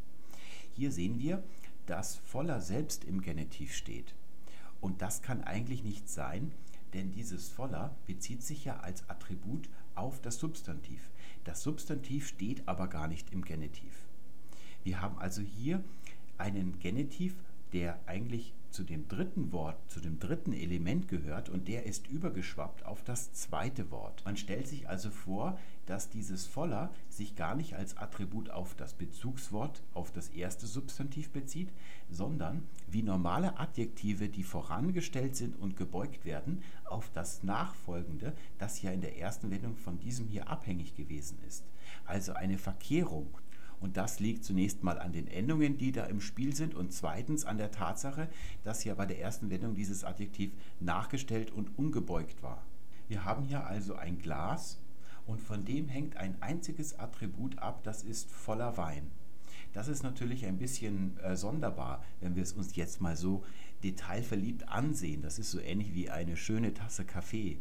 Hier 0.75 0.93
sehen 0.93 1.19
wir, 1.19 1.43
dass 1.87 2.17
voller 2.17 2.61
selbst 2.61 3.05
im 3.05 3.23
Genitiv 3.23 3.75
steht. 3.75 4.15
Und 4.83 5.01
das 5.01 5.23
kann 5.23 5.45
eigentlich 5.45 5.85
nicht 5.85 6.11
sein, 6.11 6.53
denn 6.93 7.13
dieses 7.13 7.49
voller 7.49 7.95
bezieht 8.07 8.43
sich 8.43 8.65
ja 8.67 8.81
als 8.81 9.09
Attribut 9.09 9.71
auf 9.95 10.21
das 10.21 10.39
Substantiv. 10.39 11.09
Das 11.45 11.63
Substantiv 11.63 12.27
steht 12.27 12.67
aber 12.67 12.89
gar 12.89 13.07
nicht 13.07 13.33
im 13.33 13.45
Genitiv. 13.45 13.93
Wir 14.83 15.01
haben 15.01 15.19
also 15.19 15.41
hier 15.41 15.83
einen 16.37 16.81
Genitiv 16.81 17.37
der 17.73 17.99
eigentlich 18.07 18.55
zu 18.73 18.85
dem 18.85 19.07
dritten 19.07 19.53
Wort, 19.53 19.77
zu 19.91 20.01
dem 20.01 20.19
dritten 20.19 20.53
Element 20.53 21.09
gehört 21.09 21.49
und 21.49 21.69
der 21.69 21.85
ist 21.85 22.09
übergeschwappt 22.09 22.85
auf 22.87 23.03
das 23.05 23.33
zweite 23.33 23.91
Wort. 23.91 24.23
Man 24.25 24.37
stellt 24.37 24.67
sich 24.67 24.89
also 24.89 25.11
vor, 25.11 25.59
dass 25.87 26.11
dieses 26.11 26.47
voller 26.47 26.91
sich 27.09 27.37
gar 27.37 27.55
nicht 27.55 27.75
als 27.75 27.97
Attribut 27.97 28.51
auf 28.51 28.75
das 28.75 28.95
Bezugswort, 28.95 29.83
auf 29.95 30.11
das 30.11 30.29
erste 30.29 30.67
Substantiv 30.67 31.31
bezieht, 31.31 31.69
sondern 32.11 32.63
wie 32.89 33.03
normale 33.03 33.59
Adjektive, 33.59 34.29
die 34.29 34.43
vorangestellt 34.43 35.37
sind 35.37 35.59
und 35.59 35.77
gebeugt 35.77 36.25
werden, 36.25 36.63
auf 36.85 37.11
das 37.13 37.43
nachfolgende, 37.43 38.33
das 38.59 38.81
ja 38.81 38.91
in 38.91 39.01
der 39.01 39.19
ersten 39.19 39.51
Wendung 39.51 39.77
von 39.77 39.99
diesem 39.99 40.29
hier 40.29 40.49
abhängig 40.49 40.95
gewesen 40.95 41.39
ist. 41.47 41.65
Also 42.05 42.33
eine 42.33 42.59
Verkehrung. 42.59 43.29
Und 43.83 43.97
das 43.97 44.21
liegt 44.21 44.45
zunächst 44.45 44.85
mal 44.85 45.01
an 45.01 45.13
den 45.13 45.27
Endungen, 45.27 45.77
die 45.77 45.91
da 45.91 46.05
im 46.05 46.21
Spiel 46.21 46.55
sind 46.55 46.77
und 46.77 46.93
zweitens 46.93 47.45
an 47.45 47.59
der 47.59 47.73
Tatsache, 47.73 48.29
dass 48.63 48.85
ja 48.85 48.95
bei 48.95 49.07
der 49.07 49.21
ersten 49.21 49.51
Wendung 49.51 49.75
dieses 49.75 50.05
Adjektiv 50.05 50.53
nachgestellt 50.79 51.51
und 51.51 51.77
umgebeugt 51.77 52.45
war. 52.45 52.65
Wir 53.09 53.25
haben 53.25 53.43
hier 53.43 53.67
also 53.67 53.97
ein 53.97 54.21
Glas 54.21 54.79
und 55.27 55.41
von 55.41 55.65
dem 55.65 55.89
hängt 55.89 56.17
ein 56.17 56.41
einziges 56.41 56.97
Attribut 57.01 57.59
ab, 57.59 57.83
das 57.83 58.05
ist 58.05 58.31
voller 58.31 58.77
Wein. 58.77 59.11
Das 59.73 59.89
ist 59.89 60.05
natürlich 60.05 60.47
ein 60.47 60.59
bisschen 60.59 61.19
äh, 61.19 61.35
sonderbar, 61.35 62.05
wenn 62.21 62.37
wir 62.37 62.45
es 62.45 62.53
uns 62.53 62.77
jetzt 62.77 63.01
mal 63.01 63.17
so 63.17 63.43
detailverliebt 63.83 64.69
ansehen. 64.69 65.23
Das 65.23 65.41
ist 65.41 65.51
so 65.51 65.59
ähnlich 65.59 65.93
wie 65.93 66.09
eine 66.09 66.37
schöne 66.37 66.73
Tasse 66.73 67.05
Kaffee. 67.05 67.59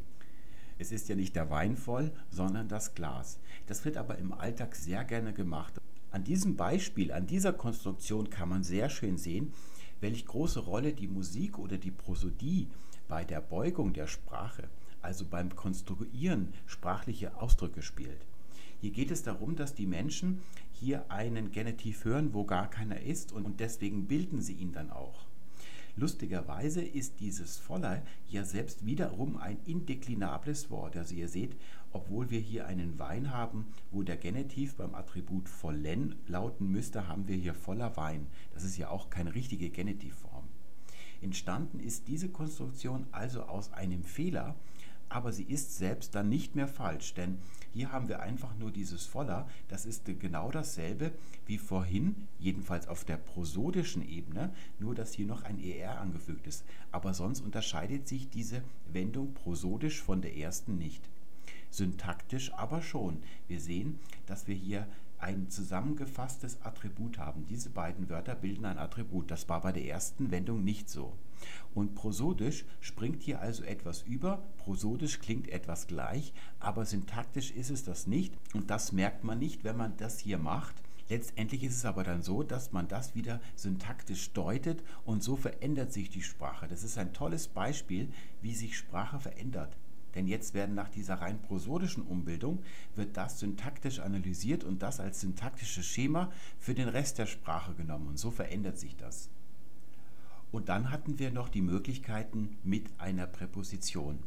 Es 0.78 0.92
ist 0.92 1.10
ja 1.10 1.16
nicht 1.16 1.36
der 1.36 1.50
Wein 1.50 1.78
voll, 1.78 2.12
sondern 2.30 2.68
das 2.68 2.94
Glas. 2.94 3.40
Das 3.66 3.86
wird 3.86 3.98
aber 3.98 4.20
im 4.20 4.34
Alltag 4.34 4.76
sehr 4.76 5.04
gerne 5.04 5.34
gemacht. 5.34 5.82
An 6.12 6.26
diesem 6.26 6.58
Beispiel, 6.58 7.14
an 7.14 7.26
dieser 7.26 7.54
Konstruktion 7.54 8.30
kann 8.30 8.50
man 8.50 8.64
sehr 8.64 8.90
schön 8.90 9.18
sehen, 9.18 9.54
welch 10.02 10.26
große 10.26 10.60
Rolle 10.60 10.92
die 10.92 11.08
Musik 11.08 11.58
oder 11.58 11.78
die 11.78 11.92
Prosodie 11.92 12.68
bei 13.08 13.24
der 13.24 13.40
Beugung 13.40 13.94
der 13.94 14.08
Sprache, 14.08 14.68
also 15.02 15.26
beim 15.26 15.56
Konstruieren 15.56 16.50
sprachlicher 16.66 17.42
Ausdrücke 17.42 17.82
spielt. 17.82 18.26
Hier 18.82 18.92
geht 18.92 19.12
es 19.12 19.24
darum, 19.24 19.56
dass 19.56 19.74
die 19.74 19.86
Menschen 19.86 20.42
hier 20.74 21.10
einen 21.10 21.52
Genitiv 21.52 22.04
hören, 22.04 22.34
wo 22.34 22.44
gar 22.44 22.70
keiner 22.70 23.00
ist 23.00 23.32
und 23.32 23.62
deswegen 23.62 24.08
bilden 24.08 24.42
sie 24.42 24.54
ihn 24.54 24.74
dann 24.74 24.92
auch. 24.92 25.26
Lustigerweise 25.96 26.82
ist 26.82 27.20
dieses 27.20 27.58
Voller 27.58 28.02
ja 28.28 28.44
selbst 28.44 28.86
wiederum 28.86 29.38
ein 29.38 29.58
indeklinables 29.66 30.70
Wort. 30.72 30.96
Also 30.98 31.16
ihr 31.16 31.28
seht, 31.28 31.56
obwohl 31.94 32.30
wir 32.30 32.40
hier 32.40 32.66
einen 32.68 33.00
Wein 33.00 33.32
haben, 33.32 33.68
wo 33.92 34.04
der 34.04 34.18
Genitiv 34.18 34.76
beim 34.76 34.96
Attribut 34.96 35.50
vollen 35.50 36.16
lauten 36.28 36.68
müsste, 36.72 37.08
haben 37.08 37.28
wir 37.28 37.36
hier 37.36 37.54
voller 37.54 37.96
Wein. 37.98 38.28
Das 38.54 38.64
ist 38.64 38.78
ja 38.78 38.90
auch 38.90 39.10
keine 39.10 39.36
richtige 39.36 39.70
Genitivform. 39.70 40.44
Entstanden 41.22 41.80
ist 41.80 42.08
diese 42.08 42.30
Konstruktion 42.30 43.06
also 43.12 43.44
aus 43.44 43.74
einem 43.74 44.04
Fehler, 44.04 44.56
aber 45.08 45.34
sie 45.34 45.44
ist 45.44 45.78
selbst 45.78 46.16
dann 46.16 46.30
nicht 46.30 46.56
mehr 46.56 46.68
falsch, 46.68 47.14
denn 47.14 47.38
hier 47.74 47.92
haben 47.92 48.08
wir 48.08 48.22
einfach 48.22 48.56
nur 48.58 48.72
dieses 48.72 49.06
Voller, 49.06 49.48
das 49.68 49.86
ist 49.86 50.06
genau 50.20 50.52
dasselbe 50.52 51.12
wie 51.46 51.58
vorhin, 51.58 52.16
jedenfalls 52.40 52.88
auf 52.88 53.04
der 53.06 53.18
prosodischen 53.18 54.08
Ebene, 54.08 54.54
nur 54.80 54.96
dass 54.96 55.14
hier 55.14 55.26
noch 55.26 55.44
ein 55.44 55.62
ER 55.62 56.00
angefügt 56.00 56.48
ist. 56.48 56.64
Aber 56.92 57.14
sonst 57.14 57.42
unterscheidet 57.42 58.08
sich 58.08 58.30
diese 58.30 58.62
Wendung 58.92 59.34
prosodisch 59.34 60.02
von 60.02 60.22
der 60.22 60.36
ersten 60.36 60.78
nicht. 60.78 61.08
Syntaktisch 61.72 62.54
aber 62.54 62.82
schon. 62.82 63.24
Wir 63.48 63.60
sehen, 63.60 64.00
dass 64.28 64.48
wir 64.48 64.56
hier 64.56 64.88
ein 65.22 65.50
zusammengefasstes 65.50 66.62
Attribut 66.64 67.18
haben. 67.18 67.46
Diese 67.48 67.70
beiden 67.70 68.10
Wörter 68.10 68.36
bilden 68.36 68.66
ein 68.66 68.78
Attribut. 68.78 69.32
Das 69.32 69.48
war 69.50 69.62
bei 69.62 69.72
der 69.72 69.86
ersten 69.86 70.32
Wendung 70.32 70.64
nicht 70.64 70.90
so. 70.90 71.14
Und 71.74 71.96
prosodisch 71.96 72.66
springt 72.82 73.24
hier 73.24 73.40
also 73.40 73.64
etwas 73.64 74.02
über. 74.02 74.44
Prosodisch 74.58 75.20
klingt 75.20 75.48
etwas 75.48 75.88
gleich, 75.88 76.34
aber 76.60 76.86
syntaktisch 76.86 77.52
ist 77.52 77.72
es 77.72 77.84
das 77.84 78.06
nicht. 78.06 78.34
Und 78.54 78.70
das 78.70 78.92
merkt 78.92 79.24
man 79.24 79.40
nicht, 79.40 79.64
wenn 79.64 79.78
man 79.78 79.96
das 79.98 80.20
hier 80.20 80.38
macht. 80.38 80.76
Letztendlich 81.10 81.64
ist 81.64 81.76
es 81.76 81.86
aber 81.86 82.04
dann 82.04 82.22
so, 82.22 82.42
dass 82.42 82.72
man 82.72 82.88
das 82.88 83.16
wieder 83.16 83.42
syntaktisch 83.56 84.32
deutet 84.32 84.84
und 85.04 85.24
so 85.24 85.36
verändert 85.36 85.92
sich 85.92 86.10
die 86.10 86.22
Sprache. 86.22 86.68
Das 86.68 86.84
ist 86.84 86.98
ein 86.98 87.14
tolles 87.14 87.48
Beispiel, 87.48 88.10
wie 88.42 88.56
sich 88.56 88.78
Sprache 88.78 89.20
verändert. 89.20 89.76
Denn 90.16 90.28
jetzt 90.28 90.54
werden 90.54 90.76
nach 90.76 90.90
dieser 90.90 91.16
rein 91.16 91.42
prosodischen 91.42 92.04
Umbildung, 92.04 92.60
wird 92.96 93.16
das 93.18 93.40
syntaktisch 93.40 94.00
analysiert 94.00 94.64
und 94.64 94.82
das 94.82 95.00
als 95.00 95.22
syntaktisches 95.22 95.86
Schema 95.86 96.32
für 96.60 96.74
den 96.74 96.90
Rest 96.90 97.18
der 97.18 97.28
Sprache 97.28 97.74
genommen. 97.74 98.08
Und 98.08 98.20
so 98.20 98.32
verändert 98.32 98.78
sich 98.78 98.96
das. 98.98 99.30
Und 100.52 100.68
dann 100.70 100.92
hatten 100.92 101.18
wir 101.18 101.32
noch 101.32 101.48
die 101.50 101.62
Möglichkeiten 101.62 102.58
mit 102.64 102.90
einer 102.98 103.26
Präposition. 103.26 104.20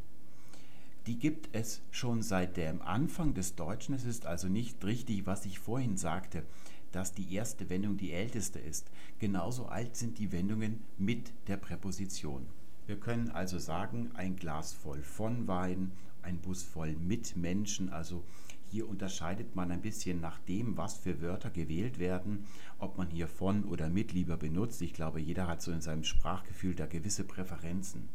Die 1.06 1.18
gibt 1.18 1.50
es 1.52 1.82
schon 1.90 2.22
seit 2.22 2.56
dem 2.56 2.80
Anfang 2.80 3.34
des 3.34 3.56
Deutschen. 3.56 3.94
Es 3.94 4.04
ist 4.04 4.24
also 4.24 4.48
nicht 4.48 4.82
richtig, 4.84 5.26
was 5.26 5.44
ich 5.44 5.58
vorhin 5.58 5.98
sagte, 5.98 6.44
dass 6.92 7.12
die 7.12 7.34
erste 7.34 7.68
Wendung 7.68 7.98
die 7.98 8.12
älteste 8.12 8.58
ist. 8.58 8.90
Genauso 9.18 9.66
alt 9.66 9.96
sind 9.96 10.18
die 10.18 10.32
Wendungen 10.32 10.80
mit 10.96 11.32
der 11.48 11.58
Präposition. 11.58 12.46
Wir 12.86 13.00
können 13.00 13.30
also 13.30 13.58
sagen, 13.58 14.10
ein 14.14 14.36
Glas 14.36 14.74
voll 14.74 15.00
von 15.00 15.48
Wein, 15.48 15.92
ein 16.22 16.38
Bus 16.38 16.62
voll 16.62 16.94
mit 16.96 17.34
Menschen, 17.34 17.90
also 17.90 18.24
hier 18.70 18.88
unterscheidet 18.88 19.54
man 19.54 19.70
ein 19.70 19.80
bisschen 19.80 20.20
nach 20.20 20.38
dem, 20.40 20.76
was 20.76 20.98
für 20.98 21.22
Wörter 21.22 21.48
gewählt 21.48 21.98
werden, 21.98 22.44
ob 22.78 22.98
man 22.98 23.08
hier 23.08 23.28
von 23.28 23.64
oder 23.64 23.88
mit 23.88 24.12
lieber 24.12 24.36
benutzt. 24.36 24.82
Ich 24.82 24.92
glaube, 24.92 25.20
jeder 25.20 25.46
hat 25.46 25.62
so 25.62 25.70
in 25.70 25.80
seinem 25.80 26.04
Sprachgefühl 26.04 26.74
da 26.74 26.86
gewisse 26.86 27.24
Präferenzen. 27.24 28.08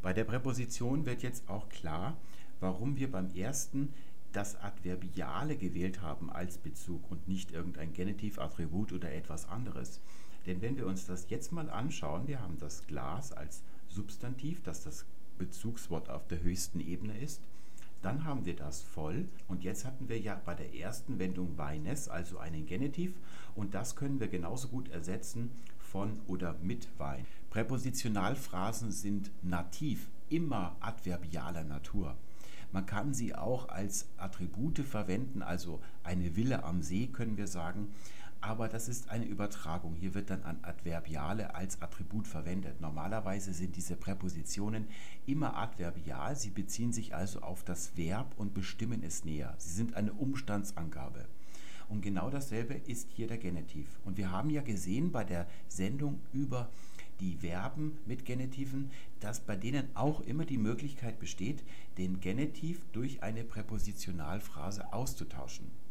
Bei 0.00 0.12
der 0.12 0.24
Präposition 0.24 1.04
wird 1.04 1.22
jetzt 1.22 1.48
auch 1.48 1.68
klar, 1.68 2.16
warum 2.60 2.96
wir 2.96 3.10
beim 3.10 3.34
ersten 3.34 3.92
das 4.32 4.56
Adverbiale 4.60 5.56
gewählt 5.56 6.00
haben 6.00 6.30
als 6.30 6.58
Bezug 6.58 7.10
und 7.10 7.28
nicht 7.28 7.52
irgendein 7.52 7.92
Genitivattribut 7.92 8.92
oder 8.92 9.12
etwas 9.12 9.48
anderes. 9.48 10.00
Denn 10.46 10.62
wenn 10.62 10.76
wir 10.76 10.86
uns 10.86 11.06
das 11.06 11.28
jetzt 11.30 11.52
mal 11.52 11.70
anschauen, 11.70 12.26
wir 12.26 12.40
haben 12.40 12.58
das 12.58 12.86
Glas 12.86 13.32
als 13.32 13.62
Substantiv, 13.94 14.62
das 14.62 14.82
das 14.82 15.06
Bezugswort 15.38 16.10
auf 16.10 16.26
der 16.26 16.42
höchsten 16.42 16.80
Ebene 16.80 17.16
ist. 17.18 17.40
Dann 18.02 18.24
haben 18.24 18.44
wir 18.44 18.54
das 18.54 18.82
voll 18.82 19.28
und 19.48 19.64
jetzt 19.64 19.86
hatten 19.86 20.08
wir 20.08 20.20
ja 20.20 20.38
bei 20.44 20.54
der 20.54 20.74
ersten 20.74 21.18
Wendung 21.18 21.56
Weines, 21.56 22.08
also 22.08 22.38
einen 22.38 22.66
Genitiv 22.66 23.14
und 23.54 23.74
das 23.74 23.96
können 23.96 24.20
wir 24.20 24.28
genauso 24.28 24.68
gut 24.68 24.90
ersetzen 24.90 25.50
von 25.78 26.20
oder 26.26 26.54
mit 26.62 26.88
Wein. 26.98 27.24
Präpositionalphrasen 27.50 28.90
sind 28.90 29.30
nativ, 29.42 30.10
immer 30.28 30.76
adverbialer 30.80 31.64
Natur. 31.64 32.16
Man 32.72 32.84
kann 32.84 33.14
sie 33.14 33.34
auch 33.34 33.68
als 33.68 34.08
Attribute 34.18 34.80
verwenden, 34.80 35.42
also 35.42 35.80
eine 36.02 36.34
Wille 36.36 36.64
am 36.64 36.82
See 36.82 37.06
können 37.06 37.36
wir 37.36 37.46
sagen, 37.46 37.94
aber 38.44 38.68
das 38.68 38.88
ist 38.88 39.08
eine 39.08 39.24
Übertragung. 39.24 39.94
Hier 39.94 40.12
wird 40.12 40.28
dann 40.28 40.42
an 40.42 40.58
Adverbiale 40.62 41.54
als 41.54 41.80
Attribut 41.80 42.28
verwendet. 42.28 42.78
Normalerweise 42.78 43.54
sind 43.54 43.74
diese 43.74 43.96
Präpositionen 43.96 44.86
immer 45.24 45.56
adverbial, 45.56 46.36
sie 46.36 46.50
beziehen 46.50 46.92
sich 46.92 47.14
also 47.14 47.40
auf 47.40 47.64
das 47.64 47.96
Verb 47.96 48.34
und 48.36 48.52
bestimmen 48.52 49.02
es 49.02 49.24
näher. 49.24 49.54
Sie 49.56 49.72
sind 49.72 49.94
eine 49.94 50.12
Umstandsangabe. 50.12 51.24
Und 51.88 52.02
genau 52.02 52.28
dasselbe 52.28 52.74
ist 52.74 53.10
hier 53.12 53.28
der 53.28 53.38
Genitiv. 53.38 53.98
Und 54.04 54.18
wir 54.18 54.30
haben 54.30 54.50
ja 54.50 54.60
gesehen 54.60 55.10
bei 55.10 55.24
der 55.24 55.46
Sendung 55.68 56.20
über 56.34 56.68
die 57.20 57.36
Verben 57.36 57.96
mit 58.04 58.26
Genitiven, 58.26 58.90
dass 59.20 59.40
bei 59.40 59.56
denen 59.56 59.88
auch 59.96 60.20
immer 60.20 60.44
die 60.44 60.58
Möglichkeit 60.58 61.18
besteht, 61.18 61.62
den 61.96 62.20
Genitiv 62.20 62.82
durch 62.92 63.22
eine 63.22 63.42
Präpositionalphrase 63.42 64.92
auszutauschen. 64.92 65.83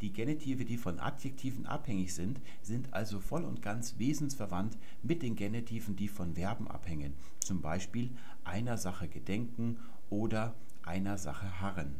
Die 0.00 0.12
Genitive, 0.12 0.64
die 0.64 0.76
von 0.76 0.98
Adjektiven 0.98 1.66
abhängig 1.66 2.14
sind, 2.14 2.40
sind 2.62 2.92
also 2.92 3.20
voll 3.20 3.44
und 3.44 3.62
ganz 3.62 3.98
wesensverwandt 3.98 4.76
mit 5.02 5.22
den 5.22 5.36
Genitiven, 5.36 5.96
die 5.96 6.08
von 6.08 6.34
Verben 6.34 6.68
abhängen, 6.68 7.14
zum 7.40 7.60
Beispiel 7.60 8.10
einer 8.44 8.76
Sache 8.76 9.08
gedenken 9.08 9.78
oder 10.10 10.54
einer 10.82 11.16
Sache 11.16 11.60
harren. 11.60 11.94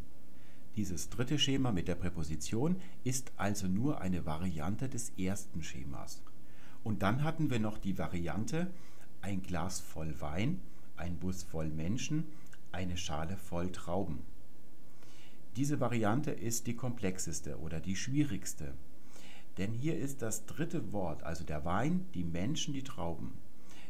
Dieses 0.76 1.08
dritte 1.08 1.38
Schema 1.38 1.70
mit 1.70 1.86
der 1.86 1.94
Präposition 1.94 2.76
ist 3.04 3.32
also 3.36 3.68
nur 3.68 4.00
eine 4.00 4.26
Variante 4.26 4.88
des 4.88 5.12
ersten 5.16 5.62
Schemas. 5.62 6.22
Und 6.82 7.02
dann 7.02 7.22
hatten 7.22 7.48
wir 7.48 7.60
noch 7.60 7.78
die 7.78 7.96
Variante 7.96 8.70
ein 9.22 9.42
Glas 9.42 9.80
voll 9.80 10.20
Wein, 10.20 10.60
ein 10.96 11.16
Bus 11.16 11.44
voll 11.44 11.70
Menschen, 11.70 12.26
eine 12.72 12.96
Schale 12.96 13.36
voll 13.36 13.70
Trauben. 13.70 14.18
Diese 15.56 15.78
Variante 15.78 16.32
ist 16.32 16.66
die 16.66 16.74
komplexeste 16.74 17.58
oder 17.58 17.78
die 17.78 17.94
schwierigste. 17.94 18.74
Denn 19.56 19.72
hier 19.72 19.96
ist 19.96 20.20
das 20.20 20.46
dritte 20.46 20.92
Wort, 20.92 21.22
also 21.22 21.44
der 21.44 21.64
Wein, 21.64 22.06
die 22.14 22.24
Menschen, 22.24 22.74
die 22.74 22.82
Trauben. 22.82 23.34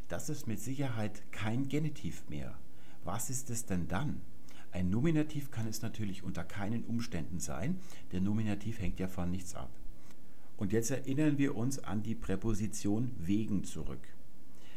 Das 0.07 0.29
ist 0.29 0.45
mit 0.45 0.59
Sicherheit 0.59 1.23
kein 1.31 1.67
Genitiv 1.67 2.29
mehr. 2.29 2.55
Was 3.03 3.31
ist 3.31 3.49
es 3.49 3.65
denn 3.65 3.87
dann? 3.87 4.21
Ein 4.71 4.91
Nominativ 4.91 5.49
kann 5.49 5.67
es 5.67 5.81
natürlich 5.81 6.21
unter 6.21 6.43
keinen 6.43 6.83
Umständen 6.83 7.39
sein. 7.39 7.79
Der 8.11 8.21
Nominativ 8.21 8.79
hängt 8.79 8.99
ja 8.99 9.07
von 9.07 9.31
nichts 9.31 9.55
ab. 9.55 9.71
Und 10.57 10.71
jetzt 10.71 10.91
erinnern 10.91 11.39
wir 11.39 11.55
uns 11.55 11.79
an 11.79 12.03
die 12.03 12.15
Präposition 12.15 13.11
wegen 13.17 13.63
zurück. 13.63 14.07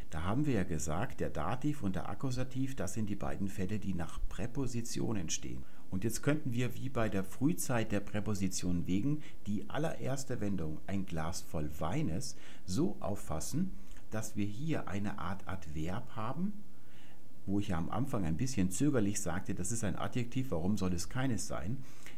Da 0.09 0.23
haben 0.23 0.47
wir 0.47 0.53
ja 0.53 0.63
gesagt, 0.63 1.19
der 1.19 1.29
Dativ 1.29 1.83
und 1.83 1.95
der 1.95 2.09
Akkusativ, 2.09 2.75
das 2.75 2.95
sind 2.95 3.11
die 3.11 3.15
beiden 3.15 3.47
Fälle, 3.47 3.77
die 3.77 3.93
nach 3.93 4.19
Präpositionen 4.27 5.29
stehen. 5.29 5.63
Und 5.91 6.03
jetzt 6.03 6.21
könnten 6.21 6.53
wir 6.53 6.75
wie 6.75 6.89
bei 6.89 7.09
der 7.09 7.23
Frühzeit 7.23 7.91
der 7.91 7.99
Präposition 7.99 8.85
wegen 8.85 9.23
die 9.47 9.69
allererste 9.69 10.39
Wendung 10.39 10.79
ein 10.87 11.05
Glas 11.05 11.41
voll 11.41 11.69
Weines 11.79 12.35
so 12.65 12.95
auffassen, 12.99 13.71
dass 14.11 14.35
wir 14.35 14.45
hier 14.45 14.87
eine 14.87 15.19
Art 15.19 15.47
Adverb 15.47 16.15
haben, 16.15 16.53
wo 17.45 17.59
ich 17.59 17.69
ja 17.69 17.77
am 17.77 17.89
Anfang 17.89 18.25
ein 18.25 18.37
bisschen 18.37 18.71
zögerlich 18.71 19.19
sagte, 19.21 19.55
das 19.55 19.71
ist 19.71 19.83
ein 19.83 19.95
Adjektiv, 19.95 20.51
warum 20.51 20.77
soll 20.77 20.93
es 20.93 21.09
keines 21.09 21.47
sein? 21.47 21.77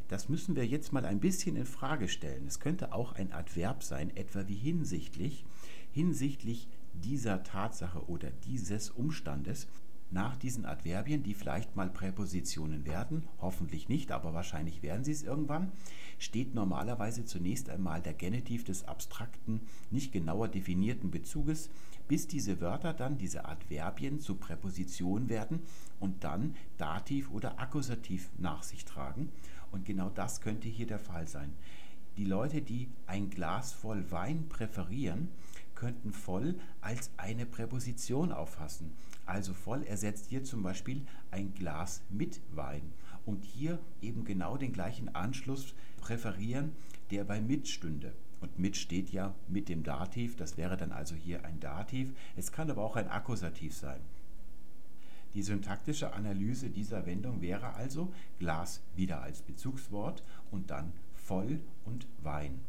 Das 0.09 0.27
müssen 0.27 0.57
wir 0.57 0.67
jetzt 0.67 0.91
mal 0.91 1.05
ein 1.05 1.21
bisschen 1.21 1.55
in 1.55 1.65
Frage 1.65 2.09
stellen. 2.09 2.45
Es 2.45 2.59
könnte 2.59 2.91
auch 2.93 3.13
ein 3.13 3.31
Adverb 3.31 3.81
sein, 3.81 4.15
etwa 4.15 4.45
wie 4.47 4.55
hinsichtlich, 4.55 5.45
hinsichtlich 5.93 6.67
dieser 6.93 7.43
Tatsache 7.43 8.09
oder 8.09 8.29
dieses 8.45 8.89
Umstandes. 8.89 9.67
Nach 10.13 10.35
diesen 10.35 10.65
Adverbien, 10.65 11.23
die 11.23 11.33
vielleicht 11.33 11.77
mal 11.77 11.89
Präpositionen 11.89 12.85
werden, 12.85 13.23
hoffentlich 13.39 13.87
nicht, 13.87 14.11
aber 14.11 14.33
wahrscheinlich 14.33 14.83
werden 14.83 15.05
sie 15.05 15.13
es 15.13 15.23
irgendwann, 15.23 15.71
steht 16.19 16.53
normalerweise 16.53 17.23
zunächst 17.23 17.69
einmal 17.69 18.01
der 18.01 18.13
Genitiv 18.13 18.65
des 18.65 18.85
abstrakten, 18.85 19.61
nicht 19.89 20.11
genauer 20.11 20.49
definierten 20.49 21.11
Bezuges, 21.11 21.69
bis 22.09 22.27
diese 22.27 22.59
Wörter 22.59 22.93
dann, 22.93 23.17
diese 23.17 23.45
Adverbien, 23.45 24.19
zu 24.19 24.35
Präpositionen 24.35 25.29
werden 25.29 25.61
und 26.01 26.25
dann 26.25 26.55
Dativ 26.77 27.31
oder 27.31 27.57
Akkusativ 27.59 28.29
nach 28.37 28.63
sich 28.63 28.83
tragen. 28.83 29.29
Und 29.71 29.85
genau 29.85 30.09
das 30.09 30.41
könnte 30.41 30.67
hier 30.67 30.87
der 30.87 30.99
Fall 30.99 31.25
sein. 31.25 31.53
Die 32.17 32.25
Leute, 32.25 32.61
die 32.61 32.89
ein 33.07 33.29
Glas 33.29 33.71
voll 33.71 34.11
Wein 34.11 34.49
präferieren, 34.49 35.29
könnten 35.81 36.13
voll 36.13 36.59
als 36.79 37.09
eine 37.17 37.47
Präposition 37.47 38.31
auffassen. 38.31 38.91
Also 39.25 39.51
voll 39.51 39.81
ersetzt 39.81 40.27
hier 40.29 40.43
zum 40.43 40.61
Beispiel 40.61 41.01
ein 41.31 41.55
Glas 41.55 42.03
mit 42.11 42.39
Wein. 42.51 42.93
Und 43.25 43.43
hier 43.43 43.79
eben 43.99 44.23
genau 44.23 44.57
den 44.57 44.73
gleichen 44.73 45.15
Anschluss 45.15 45.73
präferieren, 45.99 46.73
der 47.09 47.23
bei 47.23 47.41
mit 47.41 47.67
stünde. 47.67 48.13
Und 48.41 48.59
mit 48.59 48.77
steht 48.77 49.09
ja 49.09 49.33
mit 49.47 49.69
dem 49.69 49.81
Dativ, 49.81 50.35
das 50.35 50.55
wäre 50.55 50.77
dann 50.77 50.91
also 50.91 51.15
hier 51.15 51.45
ein 51.45 51.59
Dativ. 51.59 52.13
Es 52.35 52.51
kann 52.51 52.69
aber 52.69 52.83
auch 52.83 52.95
ein 52.95 53.09
Akkusativ 53.09 53.75
sein. 53.75 54.01
Die 55.33 55.41
syntaktische 55.41 56.13
Analyse 56.13 56.69
dieser 56.69 57.07
Wendung 57.07 57.41
wäre 57.41 57.73
also 57.73 58.13
Glas 58.37 58.83
wieder 58.95 59.23
als 59.23 59.41
Bezugswort 59.41 60.23
und 60.51 60.69
dann 60.69 60.93
voll 61.15 61.59
und 61.85 62.05
Wein. 62.21 62.59